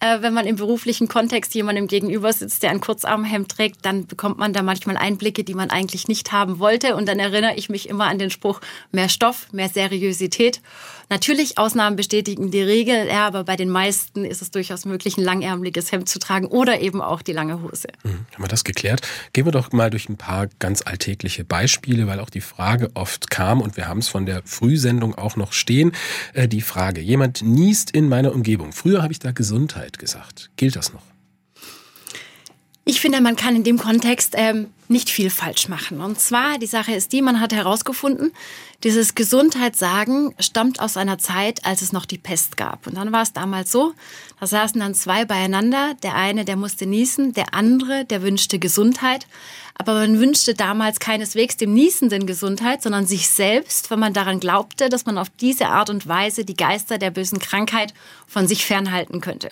[0.00, 4.38] Äh, wenn man im beruflichen Kontext jemandem gegenüber sitzt, der ein Kurzarmhemd trägt, dann bekommt
[4.38, 7.88] man da manchmal Einblicke, die man eigentlich nicht haben wollte und dann erinnere ich mich
[7.88, 8.60] immer an den Spruch,
[8.92, 10.60] mehr Stoff, mehr Seriosität.
[11.10, 15.24] Natürlich, Ausnahmen bestätigen die Regel, ja, aber bei den meisten ist es durchaus möglich, ein
[15.24, 17.88] langärmeliges Hemd zu tragen oder eben auch die lange Hose.
[18.04, 19.00] Mhm, haben wir das geklärt?
[19.32, 23.28] Gehen wir doch mal durch ein paar ganz alltägliche Beispiele, weil auch die Frage oft
[23.28, 25.90] kam und wir haben es von der Frühsendung auch noch stehen.
[26.32, 28.70] Äh, die Frage, jemand niest in meiner Umgebung.
[28.70, 30.50] Früher habe ich da Gesundheit gesagt.
[30.54, 31.02] Gilt das noch?
[32.84, 36.00] Ich finde, man kann in dem Kontext ähm, nicht viel falsch machen.
[36.00, 38.32] Und zwar, die Sache ist die, man hat herausgefunden,
[38.82, 42.86] dieses Gesundheitssagen stammt aus einer Zeit, als es noch die Pest gab.
[42.86, 43.92] Und dann war es damals so,
[44.40, 45.94] da saßen dann zwei beieinander.
[46.02, 49.26] Der eine, der musste niesen, der andere, der wünschte Gesundheit.
[49.74, 54.90] Aber man wünschte damals keineswegs dem Niesenden Gesundheit, sondern sich selbst, wenn man daran glaubte,
[54.90, 57.94] dass man auf diese Art und Weise die Geister der bösen Krankheit
[58.26, 59.50] von sich fernhalten könnte.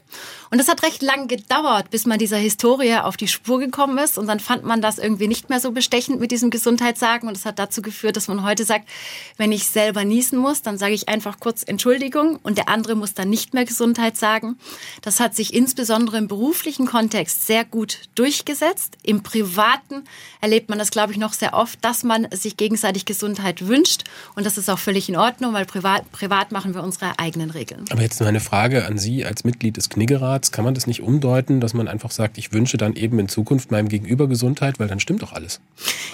[0.50, 4.18] Und das hat recht lang gedauert, bis man dieser Historie auf die Spur gekommen ist.
[4.18, 7.28] Und dann fand man das irgendwie nicht mehr so bestechend mit diesem Gesundheitssagen.
[7.28, 8.88] Und das hat dazu geführt, dass man heute sagt,
[9.36, 13.14] wenn ich selber niesen muss, dann sage ich einfach kurz Entschuldigung und der andere muss
[13.14, 14.58] dann nicht mehr Gesundheit sagen.
[15.02, 18.96] Das hat sich insbesondere im beruflichen Kontext sehr gut durchgesetzt.
[19.02, 20.04] Im privaten
[20.40, 24.04] erlebt man das, glaube ich, noch sehr oft, dass man sich gegenseitig Gesundheit wünscht.
[24.34, 27.84] Und das ist auch völlig in Ordnung, weil privat, privat machen wir unsere eigenen Regeln.
[27.90, 30.52] Aber jetzt nur eine Frage an Sie als Mitglied des Kniggerats.
[30.52, 33.70] Kann man das nicht umdeuten, dass man einfach sagt, ich wünsche dann eben in Zukunft
[33.70, 35.60] meinem Gegenüber Gesundheit, weil dann stimmt doch alles?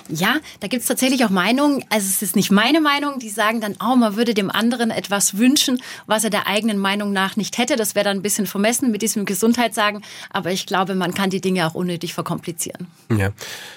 [0.08, 1.84] Ja, da gibt es tatsächlich auch Meinungen.
[1.88, 5.38] Also es ist nicht meine Meinung, die sagen dann, oh, man würde dem anderen etwas
[5.38, 7.76] wünschen, was er der eigenen Meinung nach nicht hätte.
[7.76, 10.02] Das wäre dann ein bisschen vermessen mit diesem Gesundheitssagen.
[10.30, 12.86] Aber ich glaube, man kann die Dinge auch unnötig verkomplizieren.
[13.16, 13.30] Ja.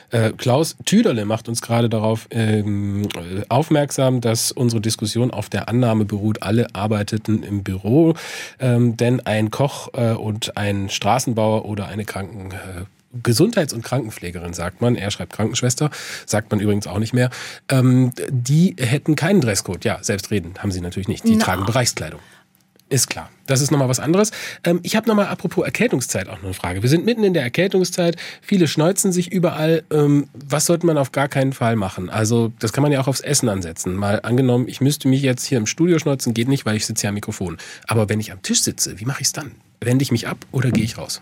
[0.10, 3.08] Äh, Klaus Tüderle macht uns gerade darauf ähm,
[3.50, 8.14] aufmerksam, dass unsere Diskussion auf der Annahme beruht, alle arbeiteten im Büro,
[8.60, 12.86] ähm, denn ein Koch äh, und ein Straßenbauer oder eine Kranken äh,
[13.24, 14.96] Gesundheits- und Krankenpflegerin, sagt man.
[14.96, 15.90] Er schreibt Krankenschwester,
[16.26, 17.30] sagt man übrigens auch nicht mehr.
[17.70, 19.86] Ähm, die hätten keinen Dresscode.
[19.86, 21.24] Ja, selbstredend haben sie natürlich nicht.
[21.26, 21.44] Die no.
[21.44, 22.20] tragen Bereichskleidung.
[22.90, 23.30] Ist klar.
[23.48, 24.32] Das ist nochmal was anderes.
[24.64, 26.82] Ähm, ich habe nochmal apropos Erkältungszeit auch noch eine Frage.
[26.82, 28.16] Wir sind mitten in der Erkältungszeit.
[28.42, 29.84] Viele schneuzen sich überall.
[29.92, 32.10] Ähm, was sollte man auf gar keinen Fall machen?
[32.10, 33.96] Also das kann man ja auch aufs Essen ansetzen.
[33.96, 37.04] Mal angenommen, ich müsste mich jetzt hier im Studio schneuzen, geht nicht, weil ich sitze
[37.04, 37.58] ja am Mikrofon.
[37.88, 39.52] Aber wenn ich am Tisch sitze, wie mache ich es dann?
[39.82, 41.22] Wende ich mich ab oder gehe ich raus?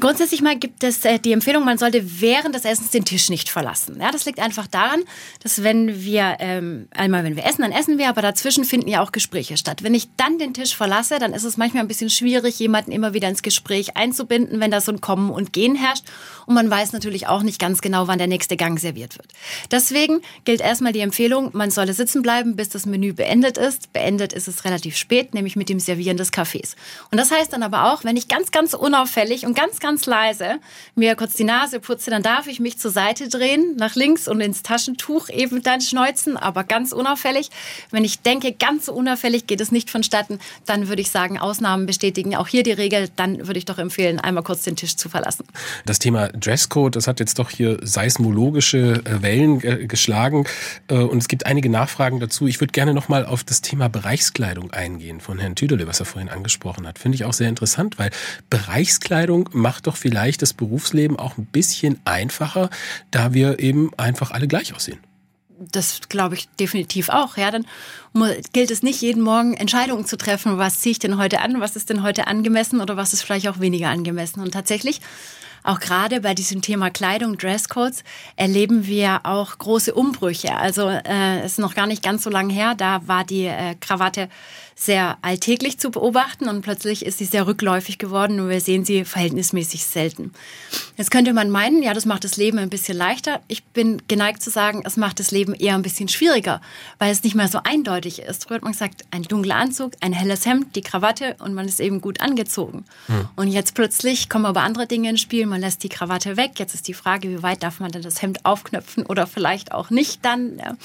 [0.00, 3.50] Grundsätzlich mal gibt es äh, die Empfehlung, man sollte während des Essens den Tisch nicht
[3.50, 3.98] verlassen.
[4.00, 5.02] Ja, das liegt einfach daran,
[5.42, 9.02] dass wenn wir ähm, einmal wenn wir essen, dann essen wir, aber dazwischen finden ja
[9.02, 9.82] auch Gespräche statt.
[9.82, 13.12] Wenn ich dann den Tisch verlasse, dann ist es manchmal ein bisschen schwierig, jemanden immer
[13.12, 16.04] wieder ins Gespräch einzubinden, wenn da so ein Kommen und Gehen herrscht.
[16.46, 19.28] Und man weiß natürlich auch nicht ganz genau, wann der nächste Gang serviert wird.
[19.70, 23.92] Deswegen gilt erstmal die Empfehlung, man solle sitzen bleiben, bis das Menü beendet ist.
[23.92, 26.76] Beendet ist es relativ spät, nämlich mit dem Servieren des Kaffees.
[27.10, 30.60] Und das heißt dann aber auch, wenn ich ganz, ganz unauffällig und ganz, ganz leise
[30.94, 34.40] mir kurz die Nase putze, dann darf ich mich zur Seite drehen, nach links und
[34.40, 37.50] ins Taschentuch eben dann schneuzen, aber ganz unauffällig.
[37.90, 41.86] Wenn ich denke, ganz so unauffällig geht es nicht vonstatten, dann würde ich sagen, Ausnahmen
[41.86, 43.08] bestätigen auch hier die Regel.
[43.16, 45.44] Dann würde ich doch empfehlen, einmal kurz den Tisch zu verlassen.
[45.86, 50.46] Das Thema Dresscode, das hat jetzt doch hier seismologische äh, Wellen geschlagen
[50.88, 52.46] äh, und es gibt einige Nachfragen dazu.
[52.46, 56.06] Ich würde gerne noch mal auf das Thema Bereichskleidung eingehen von Herrn Tüderle, was er
[56.06, 56.98] vorhin angesprochen hat.
[56.98, 58.10] Finde ich auch sehr interessant, weil
[58.50, 62.70] Bereichskleidung macht doch vielleicht das Berufsleben auch ein bisschen einfacher,
[63.10, 65.00] da wir eben einfach alle gleich aussehen
[65.70, 67.36] das glaube ich definitiv auch.
[67.36, 67.66] Ja, dann
[68.52, 71.76] gilt es nicht jeden Morgen Entscheidungen zu treffen, was ziehe ich denn heute an, was
[71.76, 74.40] ist denn heute angemessen oder was ist vielleicht auch weniger angemessen.
[74.40, 75.00] Und tatsächlich
[75.64, 78.02] auch gerade bei diesem Thema Kleidung, Dresscodes,
[78.34, 80.56] erleben wir auch große Umbrüche.
[80.56, 84.28] Also äh, ist noch gar nicht ganz so lange her, da war die äh, Krawatte
[84.74, 89.04] sehr alltäglich zu beobachten und plötzlich ist sie sehr rückläufig geworden und wir sehen sie
[89.04, 90.32] verhältnismäßig selten.
[90.96, 93.40] Jetzt könnte man meinen, ja, das macht das Leben ein bisschen leichter.
[93.48, 96.60] Ich bin geneigt zu sagen, es macht das Leben eher ein bisschen schwieriger,
[96.98, 98.44] weil es nicht mehr so eindeutig ist.
[98.44, 101.80] Früher hat man gesagt, ein dunkler Anzug, ein helles Hemd, die Krawatte und man ist
[101.80, 102.84] eben gut angezogen.
[103.06, 103.28] Hm.
[103.36, 105.46] Und jetzt plötzlich kommen aber andere Dinge ins Spiel.
[105.46, 106.52] Man lässt die Krawatte weg.
[106.56, 109.90] Jetzt ist die Frage, wie weit darf man denn das Hemd aufknöpfen oder vielleicht auch
[109.90, 110.58] nicht dann.
[110.58, 110.76] Ja.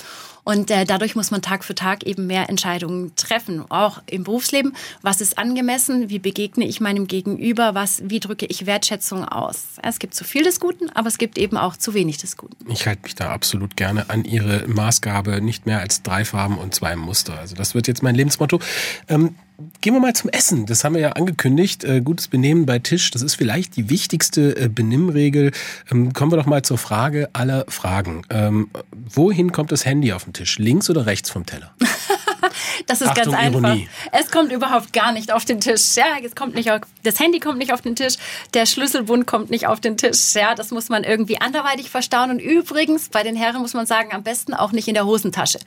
[0.48, 4.74] Und äh, dadurch muss man Tag für Tag eben mehr Entscheidungen treffen, auch im Berufsleben.
[5.02, 6.10] Was ist angemessen?
[6.10, 7.76] Wie begegne ich meinem Gegenüber?
[7.76, 9.66] Was, wie drücke ich Wertschätzung aus?
[9.84, 12.72] Es gibt zu viel des Guten, aber es gibt eben auch zu wenig des Guten.
[12.72, 16.74] Ich halte mich da absolut gerne an Ihre Maßgabe, nicht mehr als drei Farben und
[16.74, 17.38] zwei Muster.
[17.38, 18.62] Also das wird jetzt mein Lebensmotto.
[19.10, 19.36] Ähm,
[19.82, 20.67] Gehen wir mal zum Essen.
[20.67, 21.84] Das haben wir ja angekündigt.
[21.84, 25.52] Äh, gutes Benehmen bei Tisch, das ist vielleicht die wichtigste äh, Benimmregel.
[25.91, 28.22] Ähm, kommen wir doch mal zur Frage aller Fragen.
[28.30, 30.60] Ähm, wohin kommt das Handy auf den Tisch?
[30.60, 31.74] Links oder rechts vom Teller?
[32.86, 33.69] Das ist Achtung, ganz einfach.
[33.69, 33.89] Ironie.
[34.12, 35.95] Es kommt überhaupt gar nicht auf den Tisch.
[35.95, 38.15] Ja, es kommt nicht auf, das Handy kommt nicht auf den Tisch,
[38.53, 40.34] der Schlüsselbund kommt nicht auf den Tisch.
[40.36, 42.32] Ja, das muss man irgendwie anderweitig verstauen.
[42.32, 45.60] Und übrigens, bei den Herren muss man sagen, am besten auch nicht in der Hosentasche.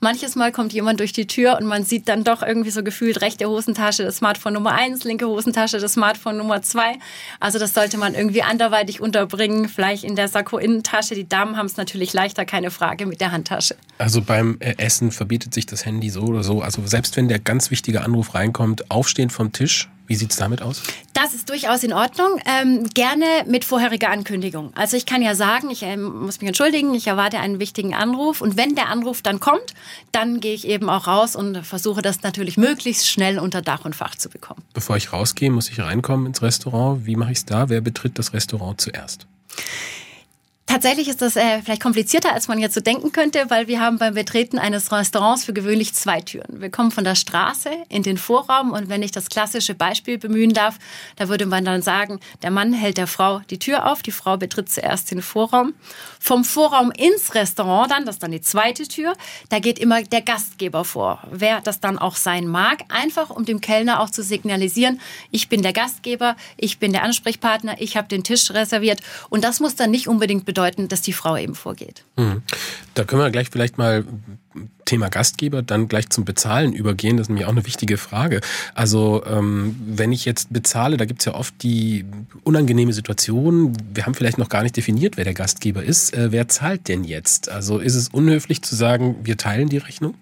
[0.00, 3.20] Manches Mal kommt jemand durch die Tür und man sieht dann doch irgendwie so gefühlt
[3.20, 6.98] rechte Hosentasche, das Smartphone Nummer eins, linke Hosentasche, das Smartphone Nummer zwei.
[7.40, 11.14] Also das sollte man irgendwie anderweitig unterbringen, vielleicht in der Sakko-Innentasche.
[11.14, 13.76] Die Damen haben es natürlich leichter, keine Frage, mit der Handtasche.
[13.98, 17.38] Also beim äh, Essen verbietet sich das Handy so oder so also selbst wenn der
[17.38, 20.82] ganz wichtige Anruf reinkommt, aufstehen vom Tisch, wie sieht es damit aus?
[21.14, 22.38] Das ist durchaus in Ordnung.
[22.44, 24.72] Ähm, gerne mit vorheriger Ankündigung.
[24.74, 28.40] Also ich kann ja sagen, ich äh, muss mich entschuldigen, ich erwarte einen wichtigen Anruf.
[28.40, 29.74] Und wenn der Anruf dann kommt,
[30.10, 33.94] dann gehe ich eben auch raus und versuche das natürlich möglichst schnell unter Dach und
[33.96, 34.62] Fach zu bekommen.
[34.74, 37.06] Bevor ich rausgehe, muss ich reinkommen ins Restaurant.
[37.06, 37.68] Wie mache ich es da?
[37.68, 39.26] Wer betritt das Restaurant zuerst?
[40.72, 43.98] Tatsächlich ist das äh, vielleicht komplizierter, als man jetzt so denken könnte, weil wir haben
[43.98, 46.62] beim Betreten eines Restaurants für gewöhnlich zwei Türen.
[46.62, 50.54] Wir kommen von der Straße in den Vorraum und wenn ich das klassische Beispiel bemühen
[50.54, 50.78] darf,
[51.16, 54.38] da würde man dann sagen, der Mann hält der Frau die Tür auf, die Frau
[54.38, 55.74] betritt zuerst den Vorraum.
[56.18, 59.12] Vom Vorraum ins Restaurant dann, das ist dann die zweite Tür,
[59.50, 61.22] da geht immer der Gastgeber vor.
[61.30, 65.60] Wer das dann auch sein mag, einfach um dem Kellner auch zu signalisieren, ich bin
[65.60, 69.90] der Gastgeber, ich bin der Ansprechpartner, ich habe den Tisch reserviert und das muss dann
[69.90, 72.04] nicht unbedingt bedeuten, bedeuten, dass die Frau eben vorgeht.
[72.16, 72.42] Mhm.
[72.94, 74.04] Da können wir gleich vielleicht mal
[74.84, 77.16] Thema Gastgeber dann gleich zum Bezahlen übergehen.
[77.16, 78.40] Das ist nämlich auch eine wichtige Frage.
[78.74, 82.04] Also ähm, wenn ich jetzt bezahle, da gibt es ja oft die
[82.44, 86.14] unangenehme Situation, wir haben vielleicht noch gar nicht definiert, wer der Gastgeber ist.
[86.14, 87.48] Äh, wer zahlt denn jetzt?
[87.48, 90.14] Also ist es unhöflich zu sagen, wir teilen die Rechnung?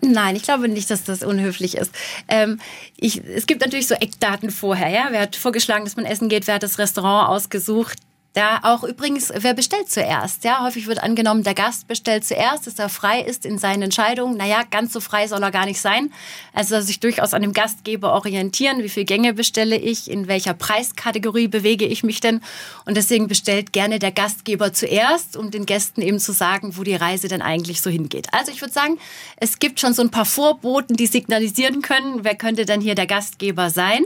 [0.00, 1.92] Nein, ich glaube nicht, dass das unhöflich ist.
[2.28, 2.58] Ähm,
[2.96, 4.88] ich, es gibt natürlich so Eckdaten vorher.
[4.88, 5.08] Ja?
[5.10, 6.46] Wer hat vorgeschlagen, dass man essen geht?
[6.46, 7.98] Wer hat das Restaurant ausgesucht?
[8.36, 10.44] Ja, auch übrigens, wer bestellt zuerst?
[10.44, 14.36] Ja, häufig wird angenommen, der Gast bestellt zuerst, dass er frei ist in seinen Entscheidungen.
[14.36, 16.12] Naja, ganz so frei soll er gar nicht sein.
[16.52, 18.82] Also sich durchaus an dem Gastgeber orientieren.
[18.82, 20.10] Wie viele Gänge bestelle ich?
[20.10, 22.42] In welcher Preiskategorie bewege ich mich denn?
[22.84, 26.94] Und deswegen bestellt gerne der Gastgeber zuerst, um den Gästen eben zu sagen, wo die
[26.94, 28.28] Reise denn eigentlich so hingeht.
[28.32, 28.98] Also ich würde sagen,
[29.38, 33.06] es gibt schon so ein paar Vorboten, die signalisieren können, wer könnte denn hier der
[33.06, 34.04] Gastgeber sein.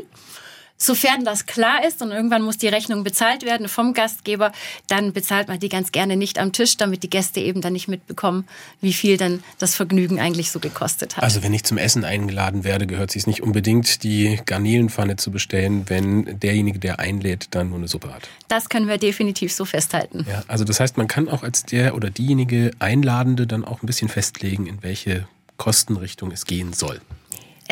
[0.83, 4.51] Sofern das klar ist und irgendwann muss die Rechnung bezahlt werden vom Gastgeber,
[4.89, 7.87] dann bezahlt man die ganz gerne nicht am Tisch, damit die Gäste eben dann nicht
[7.87, 8.49] mitbekommen,
[8.81, 11.23] wie viel dann das Vergnügen eigentlich so gekostet hat.
[11.23, 15.85] Also wenn ich zum Essen eingeladen werde, gehört es nicht unbedingt, die Garnelenpfanne zu bestellen,
[15.89, 18.31] wenn derjenige, der einlädt, dann nur eine Suppe hat.
[18.49, 20.25] Das können wir definitiv so festhalten.
[20.27, 23.87] Ja, also das heißt, man kann auch als der oder diejenige Einladende dann auch ein
[23.87, 27.03] bisschen festlegen, in welche Kostenrichtung es gehen soll.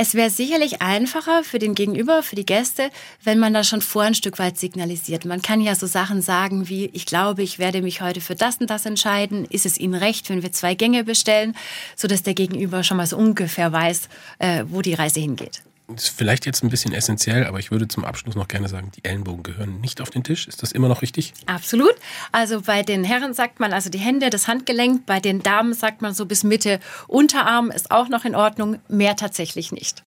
[0.01, 2.93] Es wäre sicherlich einfacher für den Gegenüber, für die Gäste,
[3.25, 5.25] wenn man da schon vor ein Stück weit signalisiert.
[5.25, 8.59] Man kann ja so Sachen sagen wie, ich glaube, ich werde mich heute für das
[8.59, 9.45] und das entscheiden.
[9.47, 11.57] Ist es Ihnen recht, wenn wir zwei Gänge bestellen,
[11.97, 14.09] sodass der Gegenüber schon mal so ungefähr weiß,
[14.39, 15.63] äh, wo die Reise hingeht?
[15.95, 19.05] Ist vielleicht jetzt ein bisschen essentiell, aber ich würde zum Abschluss noch gerne sagen, die
[19.05, 20.47] Ellenbogen gehören nicht auf den Tisch.
[20.47, 21.33] Ist das immer noch richtig?
[21.47, 21.95] Absolut.
[22.33, 25.07] Also bei den Herren sagt man also die Hände, das Handgelenk.
[25.07, 28.79] Bei den Damen sagt man so bis Mitte Unterarm ist auch noch in Ordnung.
[28.89, 30.05] Mehr tatsächlich nicht.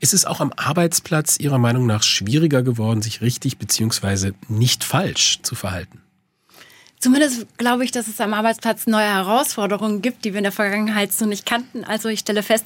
[0.00, 4.32] Ist es auch am Arbeitsplatz Ihrer Meinung nach schwieriger geworden, sich richtig bzw.
[4.48, 6.03] nicht falsch zu verhalten?
[7.04, 11.12] Zumindest glaube ich, dass es am Arbeitsplatz neue Herausforderungen gibt, die wir in der Vergangenheit
[11.12, 11.84] so nicht kannten.
[11.84, 12.64] Also ich stelle fest,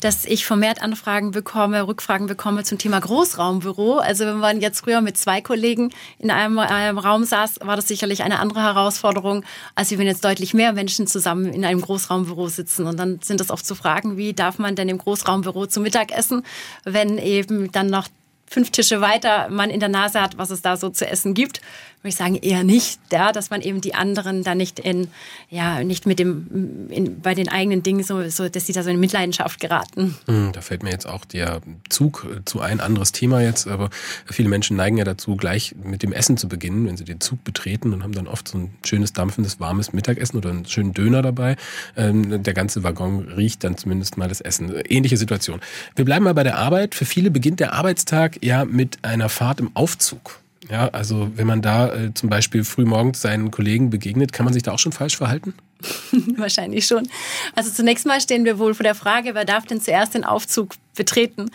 [0.00, 3.96] dass ich vermehrt Anfragen bekomme, Rückfragen bekomme zum Thema Großraumbüro.
[3.96, 7.88] Also wenn man jetzt früher mit zwei Kollegen in einem, einem Raum saß, war das
[7.88, 12.86] sicherlich eine andere Herausforderung, als wenn jetzt deutlich mehr Menschen zusammen in einem Großraumbüro sitzen.
[12.86, 16.12] Und dann sind das oft so Fragen, wie darf man denn im Großraumbüro zu Mittag
[16.12, 16.44] essen,
[16.84, 18.06] wenn eben dann noch
[18.46, 21.60] fünf Tische weiter man in der Nase hat, was es da so zu essen gibt
[22.02, 25.08] würde ich sagen, eher nicht, ja, dass man eben die anderen da nicht in,
[25.50, 28.88] ja, nicht mit dem, in, bei den eigenen Dingen so, so, dass sie da so
[28.88, 30.16] in Mitleidenschaft geraten.
[30.26, 31.60] Hm, da fällt mir jetzt auch der
[31.90, 33.90] Zug äh, zu ein anderes Thema jetzt, aber
[34.24, 37.44] viele Menschen neigen ja dazu, gleich mit dem Essen zu beginnen, wenn sie den Zug
[37.44, 41.20] betreten und haben dann oft so ein schönes, dampfendes, warmes Mittagessen oder einen schönen Döner
[41.20, 41.56] dabei.
[41.98, 44.72] Ähm, der ganze Waggon riecht dann zumindest mal das Essen.
[44.88, 45.60] Ähnliche Situation.
[45.96, 46.94] Wir bleiben mal bei der Arbeit.
[46.94, 50.40] Für viele beginnt der Arbeitstag ja mit einer Fahrt im Aufzug.
[50.70, 54.62] Ja, also wenn man da äh, zum Beispiel frühmorgens seinen Kollegen begegnet, kann man sich
[54.62, 55.54] da auch schon falsch verhalten?
[56.36, 57.08] Wahrscheinlich schon.
[57.56, 60.74] Also zunächst mal stehen wir wohl vor der Frage, wer darf denn zuerst den Aufzug
[60.94, 61.50] betreten?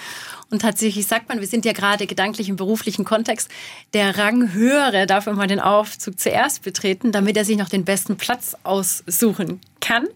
[0.50, 3.50] Und tatsächlich sagt man, wir sind ja gerade gedanklich im beruflichen Kontext,
[3.94, 8.56] der Ranghöhere darf immer den Aufzug zuerst betreten, damit er sich noch den besten Platz
[8.64, 10.08] aussuchen kann.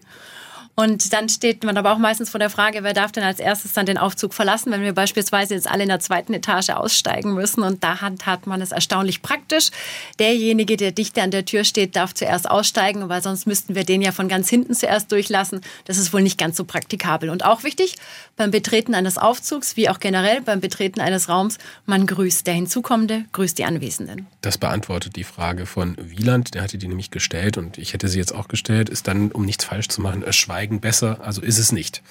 [0.76, 3.72] Und dann steht man aber auch meistens vor der Frage, wer darf denn als erstes
[3.74, 7.62] dann den Aufzug verlassen, wenn wir beispielsweise jetzt alle in der zweiten Etage aussteigen müssen.
[7.62, 9.70] Und da hat man es erstaunlich praktisch.
[10.18, 14.00] Derjenige, der dicht an der Tür steht, darf zuerst aussteigen, weil sonst müssten wir den
[14.00, 15.60] ja von ganz hinten zuerst durchlassen.
[15.84, 17.28] Das ist wohl nicht ganz so praktikabel.
[17.28, 17.96] Und auch wichtig,
[18.36, 22.46] beim Betreten eines Aufzugs, wie auch generell beim Betreten eines Raums, man grüßt.
[22.46, 24.28] Der Hinzukommende grüßt die Anwesenden.
[24.40, 26.54] Das beantwortet die Frage von Wieland.
[26.54, 28.88] Der hatte die nämlich gestellt und ich hätte sie jetzt auch gestellt.
[28.88, 32.02] Ist dann, um nichts falsch zu machen, Schweigen Schweigen besser, also ist es nicht.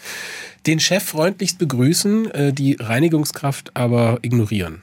[0.66, 4.82] Den Chef freundlichst begrüßen, äh, die Reinigungskraft aber ignorieren.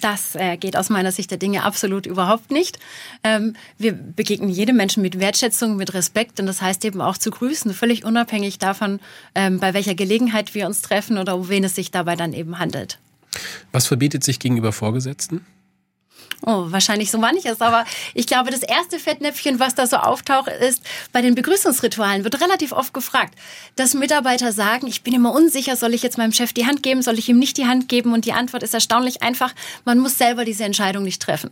[0.00, 2.78] Das äh, geht aus meiner Sicht der Dinge absolut überhaupt nicht.
[3.24, 7.32] Ähm, wir begegnen jedem Menschen mit Wertschätzung, mit Respekt und das heißt eben auch zu
[7.32, 9.00] grüßen, völlig unabhängig davon,
[9.34, 12.60] ähm, bei welcher Gelegenheit wir uns treffen oder um wen es sich dabei dann eben
[12.60, 13.00] handelt.
[13.72, 15.44] Was verbietet sich gegenüber Vorgesetzten?
[16.42, 17.60] Oh, wahrscheinlich so manches.
[17.60, 17.84] Aber
[18.14, 22.72] ich glaube, das erste Fettnäpfchen, was da so auftaucht, ist bei den Begrüßungsritualen, wird relativ
[22.72, 23.34] oft gefragt,
[23.74, 27.02] dass Mitarbeiter sagen, ich bin immer unsicher, soll ich jetzt meinem Chef die Hand geben,
[27.02, 28.12] soll ich ihm nicht die Hand geben?
[28.12, 31.50] Und die Antwort ist erstaunlich einfach, man muss selber diese Entscheidung nicht treffen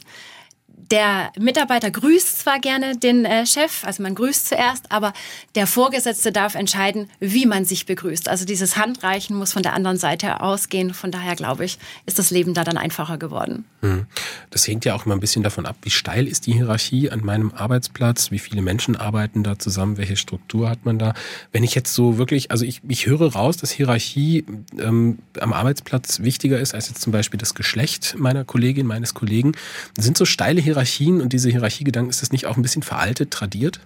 [0.90, 5.12] der Mitarbeiter grüßt zwar gerne den äh, Chef, also man grüßt zuerst, aber
[5.54, 8.28] der Vorgesetzte darf entscheiden, wie man sich begrüßt.
[8.28, 10.92] Also dieses Handreichen muss von der anderen Seite ausgehen.
[10.92, 13.64] Von daher glaube ich, ist das Leben da dann einfacher geworden.
[13.80, 14.06] Hm.
[14.50, 17.20] Das hängt ja auch immer ein bisschen davon ab, wie steil ist die Hierarchie an
[17.24, 21.14] meinem Arbeitsplatz, wie viele Menschen arbeiten da zusammen, welche Struktur hat man da.
[21.52, 24.44] Wenn ich jetzt so wirklich, also ich, ich höre raus, dass Hierarchie
[24.78, 29.52] ähm, am Arbeitsplatz wichtiger ist als jetzt zum Beispiel das Geschlecht meiner Kollegin, meines Kollegen.
[29.98, 33.30] Sind so steile Hierarchien Hierarchien und diese Hierarchiegedanken, ist das nicht auch ein bisschen veraltet,
[33.30, 33.80] tradiert?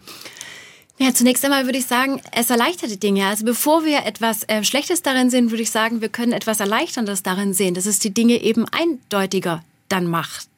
[0.99, 3.27] Ja, zunächst einmal würde ich sagen, es erleichtert die Dinge.
[3.27, 7.23] Also bevor wir etwas äh, Schlechtes darin sehen, würde ich sagen, wir können etwas Erleichterndes
[7.23, 10.49] darin sehen, dass es die Dinge eben eindeutiger dann macht.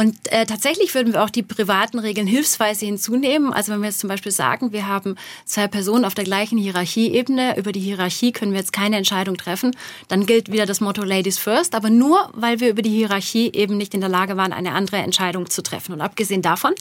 [0.00, 3.52] Und äh, tatsächlich würden wir auch die privaten Regeln hilfsweise hinzunehmen.
[3.52, 7.58] Also wenn wir jetzt zum Beispiel sagen, wir haben zwei Personen auf der gleichen Hierarchieebene,
[7.58, 9.76] über die Hierarchie können wir jetzt keine Entscheidung treffen,
[10.08, 13.76] dann gilt wieder das Motto Ladies First, aber nur, weil wir über die Hierarchie eben
[13.76, 15.92] nicht in der Lage waren, eine andere Entscheidung zu treffen.
[15.92, 16.72] Und abgesehen davon,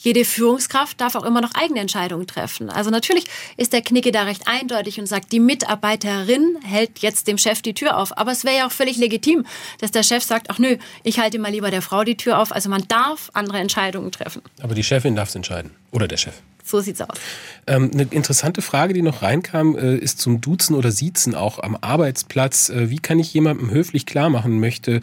[0.00, 2.68] jede Führungskraft darf auch immer noch eigene Entscheidungen treffen.
[2.68, 3.26] Also natürlich
[3.56, 7.74] ist der Knicke da recht eindeutig und sagt, die Mitarbeiterin hält jetzt dem Chef die
[7.74, 8.18] Tür auf.
[8.18, 9.46] Aber es wäre ja auch völlig legitim,
[9.78, 12.46] dass der Chef sagt, ach nö, ich halte mal lieber der Frau die Tür auf
[12.46, 12.55] auf.
[12.56, 14.40] Also man darf andere Entscheidungen treffen.
[14.62, 15.72] Aber die Chefin darf es entscheiden.
[15.90, 16.32] Oder der Chef.
[16.64, 17.18] so sieht's aus.
[17.66, 21.76] Ähm, eine interessante Frage, die noch reinkam, äh, ist zum Duzen oder Siezen auch am
[21.78, 22.70] Arbeitsplatz.
[22.70, 25.02] Äh, wie kann ich jemandem höflich klar machen möchte,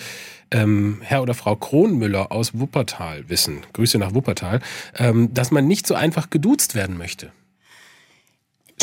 [0.49, 4.59] ähm, Herr oder Frau Kronmüller aus Wuppertal wissen, Grüße nach Wuppertal,
[4.97, 7.31] ähm, dass man nicht so einfach geduzt werden möchte?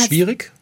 [0.07, 0.53] Schwierig?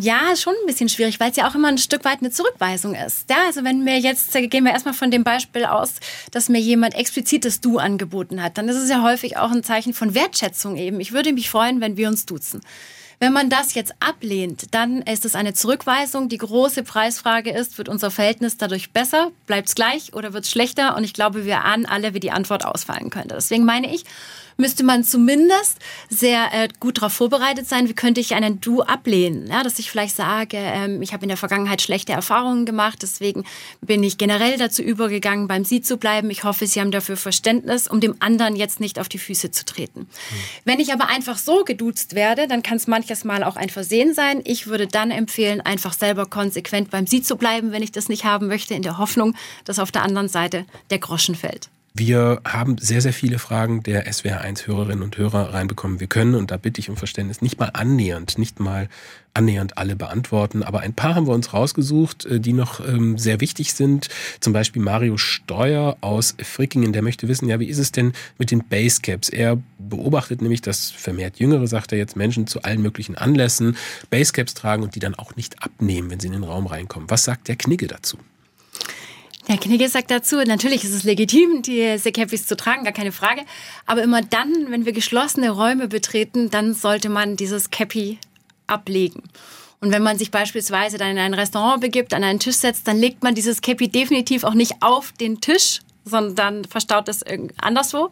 [0.00, 2.94] Ja, schon ein bisschen schwierig, weil es ja auch immer ein Stück weit eine Zurückweisung
[2.94, 3.28] ist.
[3.30, 5.94] Ja, also wenn mir jetzt, gehen wir erstmal von dem Beispiel aus,
[6.30, 9.94] dass mir jemand explizites Du angeboten hat, dann ist es ja häufig auch ein Zeichen
[9.94, 11.00] von Wertschätzung eben.
[11.00, 12.60] Ich würde mich freuen, wenn wir uns duzen.
[13.20, 16.28] Wenn man das jetzt ablehnt, dann ist es eine Zurückweisung.
[16.28, 20.50] Die große Preisfrage ist, wird unser Verhältnis dadurch besser, bleibt es gleich oder wird es
[20.50, 20.96] schlechter?
[20.96, 23.34] Und ich glaube, wir ahnen alle, wie die Antwort ausfallen könnte.
[23.34, 24.04] Deswegen meine ich,
[24.56, 25.78] müsste man zumindest
[26.08, 29.46] sehr äh, gut darauf vorbereitet sein, wie könnte ich einen Du ablehnen.
[29.48, 33.44] Ja, dass ich vielleicht sage, ähm, ich habe in der Vergangenheit schlechte Erfahrungen gemacht, deswegen
[33.80, 36.30] bin ich generell dazu übergegangen, beim Sie zu bleiben.
[36.30, 39.64] Ich hoffe, Sie haben dafür Verständnis, um dem anderen jetzt nicht auf die Füße zu
[39.64, 40.00] treten.
[40.00, 40.06] Mhm.
[40.64, 44.14] Wenn ich aber einfach so geduzt werde, dann kann es manches Mal auch ein Versehen
[44.14, 44.40] sein.
[44.44, 48.24] Ich würde dann empfehlen, einfach selber konsequent beim Sie zu bleiben, wenn ich das nicht
[48.24, 49.34] haben möchte, in der Hoffnung,
[49.64, 51.70] dass auf der anderen Seite der Groschen fällt.
[51.96, 56.00] Wir haben sehr, sehr viele Fragen der SWR1-Hörerinnen und Hörer reinbekommen.
[56.00, 58.88] Wir können, und da bitte ich um Verständnis, nicht mal annähernd, nicht mal
[59.32, 63.40] annähernd alle beantworten, aber ein paar haben wir uns rausgesucht, äh, die noch ähm, sehr
[63.40, 64.08] wichtig sind.
[64.40, 68.50] Zum Beispiel Mario Steuer aus Frickingen, der möchte wissen, ja, wie ist es denn mit
[68.50, 69.28] den Basecaps?
[69.28, 73.76] Er beobachtet nämlich, dass vermehrt Jüngere, sagt er jetzt, Menschen zu allen möglichen Anlässen
[74.10, 77.08] Basecaps tragen und die dann auch nicht abnehmen, wenn sie in den Raum reinkommen.
[77.08, 78.18] Was sagt der Knigge dazu?
[79.48, 83.42] Der Knigge sagt dazu, natürlich ist es legitim, diese Cappies zu tragen, gar keine Frage.
[83.84, 88.18] Aber immer dann, wenn wir geschlossene Räume betreten, dann sollte man dieses Cappy
[88.66, 89.22] ablegen.
[89.80, 92.98] Und wenn man sich beispielsweise dann in ein Restaurant begibt, an einen Tisch setzt, dann
[92.98, 97.24] legt man dieses Cappy definitiv auch nicht auf den Tisch, sondern verstaut es
[97.60, 98.10] anderswo.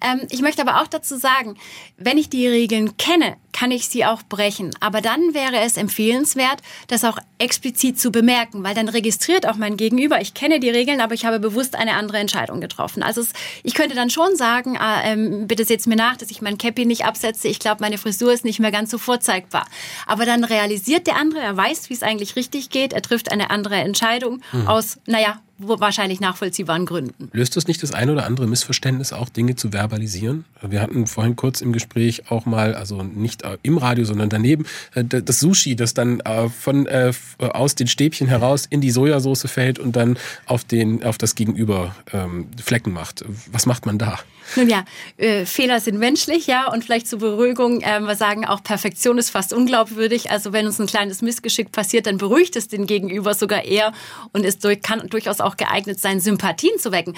[0.00, 1.56] Ähm, ich möchte aber auch dazu sagen,
[1.96, 4.70] wenn ich die Regeln kenne, kann ich sie auch brechen.
[4.80, 9.76] Aber dann wäre es empfehlenswert, das auch explizit zu bemerken, weil dann registriert auch mein
[9.76, 13.02] Gegenüber, ich kenne die Regeln, aber ich habe bewusst eine andere Entscheidung getroffen.
[13.02, 13.32] Also es,
[13.62, 17.04] ich könnte dann schon sagen, äh, bitte seht mir nach, dass ich mein Cappy nicht
[17.04, 17.48] absetze.
[17.48, 19.66] Ich glaube, meine Frisur ist nicht mehr ganz so vorzeigbar.
[20.06, 23.50] Aber dann realisiert der andere, er weiß, wie es eigentlich richtig geht, er trifft eine
[23.50, 24.66] andere Entscheidung mhm.
[24.66, 27.30] aus, naja, wahrscheinlich nachvollziehbaren Gründen.
[27.32, 30.44] Löst das nicht das ein oder andere Missverständnis auch, Dinge zu verbalisieren?
[30.62, 35.04] Wir hatten vorhin kurz im Gespräch auch mal, also nicht im Radio, sondern daneben, äh,
[35.04, 39.78] das Sushi, das dann äh, von äh, aus den Stäbchen heraus in die Sojasauce fällt
[39.78, 43.24] und dann auf den auf das Gegenüber ähm, Flecken macht.
[43.52, 44.18] Was macht man da?
[44.56, 44.84] Nun ja,
[45.16, 49.30] äh, Fehler sind menschlich, ja, und vielleicht zur Beruhigung, äh, wir sagen auch, Perfektion ist
[49.30, 50.30] fast unglaubwürdig.
[50.30, 53.92] Also wenn uns ein kleines Missgeschick passiert, dann beruhigt es den Gegenüber sogar eher
[54.32, 57.14] und ist durch, kann durchaus auch geeignet sein, Sympathien zu wecken.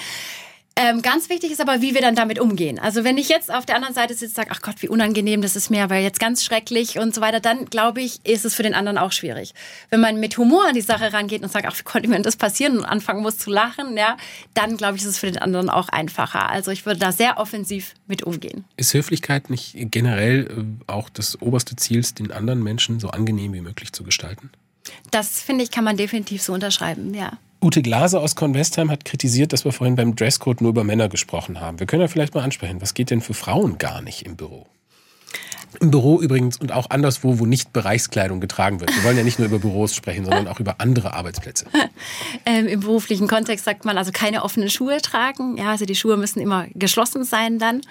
[0.79, 2.77] Ähm, ganz wichtig ist aber, wie wir dann damit umgehen.
[2.77, 5.41] Also wenn ich jetzt auf der anderen Seite sitze und sage, ach Gott, wie unangenehm,
[5.41, 8.53] das ist mir aber jetzt ganz schrecklich und so weiter, dann glaube ich, ist es
[8.53, 9.55] für den anderen auch schwierig.
[9.89, 12.35] Wenn man mit Humor an die Sache rangeht und sagt, ach, wie konnte mir das
[12.35, 14.17] passieren und anfangen muss zu lachen, ja,
[14.53, 16.47] dann glaube ich, ist es für den anderen auch einfacher.
[16.47, 18.63] Also ich würde da sehr offensiv mit umgehen.
[18.75, 23.61] Ist Höflichkeit nicht generell äh, auch das oberste Ziel, den anderen Menschen so angenehm wie
[23.61, 24.51] möglich zu gestalten?
[25.09, 27.39] Das finde ich, kann man definitiv so unterschreiben, ja.
[27.61, 31.59] Ute Glaser aus Convestheim hat kritisiert, dass wir vorhin beim Dresscode nur über Männer gesprochen
[31.59, 31.79] haben.
[31.79, 34.67] Wir können ja vielleicht mal ansprechen, was geht denn für Frauen gar nicht im Büro?
[35.81, 38.95] Im Büro übrigens und auch anderswo, wo nicht Bereichskleidung getragen wird.
[38.95, 41.65] Wir wollen ja nicht nur über Büros sprechen, sondern auch über andere Arbeitsplätze.
[42.45, 45.57] Ähm, Im beruflichen Kontext sagt man also keine offenen Schuhe tragen.
[45.57, 47.81] Ja, also die Schuhe müssen immer geschlossen sein dann.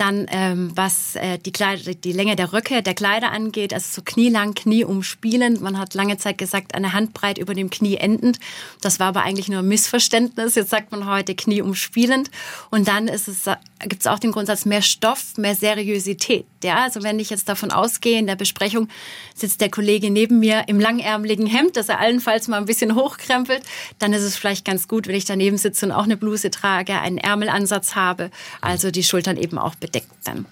[0.00, 4.02] Dann, ähm, was äh, die, Kleider, die Länge der Röcke, der Kleider angeht, also so
[4.02, 5.60] knielang, knieumspielend.
[5.60, 8.38] Man hat lange Zeit gesagt, eine Handbreit über dem Knie endend.
[8.80, 10.54] Das war aber eigentlich nur ein Missverständnis.
[10.54, 12.30] Jetzt sagt man heute knieumspielend.
[12.70, 13.44] Und dann ist es,
[13.80, 16.46] gibt es auch den Grundsatz mehr Stoff, mehr Seriosität.
[16.64, 18.88] Ja, also wenn ich jetzt davon ausgehe, in der Besprechung
[19.34, 23.62] sitzt der Kollege neben mir im langärmeligen Hemd, dass er allenfalls mal ein bisschen hochkrempelt,
[23.98, 26.98] dann ist es vielleicht ganz gut, wenn ich daneben sitze und auch eine Bluse trage,
[26.98, 28.30] einen Ärmelansatz habe,
[28.62, 29.89] also die Schultern eben auch bedeckt
[30.24, 30.46] dann.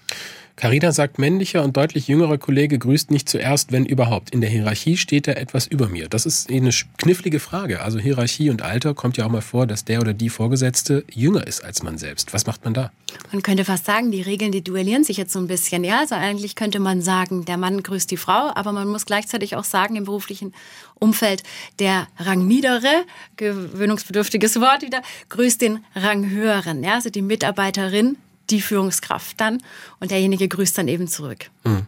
[0.59, 4.31] Carina sagt, männlicher und deutlich jüngerer Kollege grüßt nicht zuerst, wenn überhaupt.
[4.31, 6.09] In der Hierarchie steht er etwas über mir.
[6.09, 7.81] Das ist eine knifflige Frage.
[7.81, 11.47] Also Hierarchie und Alter kommt ja auch mal vor, dass der oder die Vorgesetzte jünger
[11.47, 12.33] ist als man selbst.
[12.33, 12.91] Was macht man da?
[13.31, 15.85] Man könnte fast sagen, die Regeln, die duellieren sich jetzt so ein bisschen.
[15.85, 19.55] Ja, also eigentlich könnte man sagen, der Mann grüßt die Frau, aber man muss gleichzeitig
[19.55, 20.53] auch sagen, im beruflichen
[20.95, 21.43] Umfeld,
[21.79, 23.05] der Rangniedere,
[23.37, 26.83] gewöhnungsbedürftiges Wort wieder, grüßt den Ranghöheren.
[26.83, 28.17] Ja, also die Mitarbeiterin
[28.51, 29.59] die Führungskraft dann
[29.99, 31.49] und derjenige grüßt dann eben zurück.
[31.63, 31.85] Hm.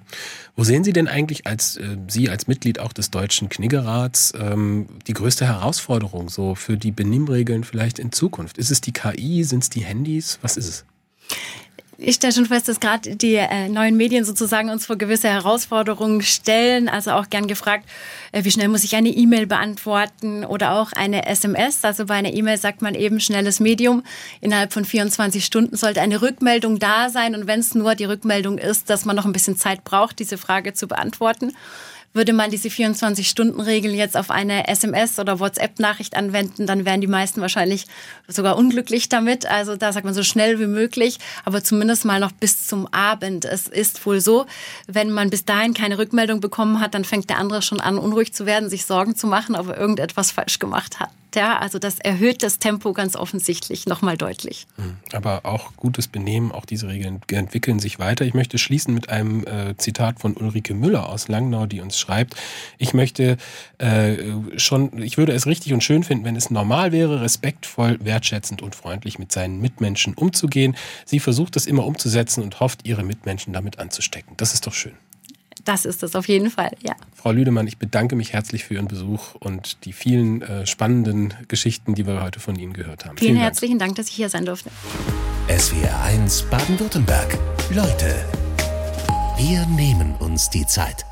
[0.56, 4.88] Wo sehen Sie denn eigentlich als äh, Sie als Mitglied auch des Deutschen Kniggerats ähm,
[5.08, 8.58] die größte Herausforderung so für die Benimmregeln vielleicht in Zukunft?
[8.58, 9.44] Ist es die KI?
[9.44, 10.40] Sind es die Handys?
[10.42, 10.86] Was ist es?
[12.04, 16.24] Ich stelle schon fest, dass gerade die äh, neuen Medien sozusagen uns vor gewisse Herausforderungen
[16.24, 16.90] stellen.
[16.90, 17.88] Also auch gern gefragt,
[18.32, 21.86] äh, wie schnell muss ich eine E-Mail beantworten oder auch eine SMS.
[21.86, 24.02] Also bei einer E-Mail sagt man eben schnelles Medium.
[24.40, 27.36] Innerhalb von 24 Stunden sollte eine Rückmeldung da sein.
[27.36, 30.40] Und wenn es nur die Rückmeldung ist, dass man noch ein bisschen Zeit braucht, diese
[30.40, 31.54] Frage zu beantworten.
[32.14, 37.40] Würde man diese 24-Stunden-Regel jetzt auf eine SMS- oder WhatsApp-Nachricht anwenden, dann wären die meisten
[37.40, 37.86] wahrscheinlich
[38.28, 39.46] sogar unglücklich damit.
[39.46, 43.46] Also da sagt man so schnell wie möglich, aber zumindest mal noch bis zum Abend.
[43.46, 44.46] Es ist wohl so,
[44.88, 48.34] wenn man bis dahin keine Rückmeldung bekommen hat, dann fängt der andere schon an, unruhig
[48.34, 51.10] zu werden, sich Sorgen zu machen, ob er irgendetwas falsch gemacht hat.
[51.36, 54.68] Ja, also das erhöht das Tempo ganz offensichtlich nochmal deutlich.
[54.76, 58.26] Hm, aber auch gutes Benehmen, auch diese Regeln entwickeln sich weiter.
[58.26, 62.36] Ich möchte schließen mit einem äh, Zitat von Ulrike Müller aus Langnau, die uns schreibt,
[62.78, 63.38] ich möchte
[63.78, 64.18] äh,
[64.58, 68.76] schon, ich würde es richtig und schön finden, wenn es normal wäre, respektvoll, wertschätzend und
[68.76, 70.76] freundlich mit seinen Mitmenschen umzugehen.
[71.06, 74.34] Sie versucht es immer umzusetzen und hofft, ihre Mitmenschen damit anzustecken.
[74.38, 74.94] Das ist doch schön.
[75.64, 76.96] Das ist es auf jeden Fall, ja.
[77.14, 81.94] Frau Lüdemann, ich bedanke mich herzlich für Ihren Besuch und die vielen äh, spannenden Geschichten,
[81.94, 83.18] die wir heute von Ihnen gehört haben.
[83.18, 83.92] Vielen, vielen herzlichen Dank.
[83.92, 84.70] Dank, dass ich hier sein durfte.
[85.50, 87.38] SWR 1 Baden-Württemberg.
[87.72, 88.26] Leute,
[89.38, 91.06] wir nehmen uns die Zeit.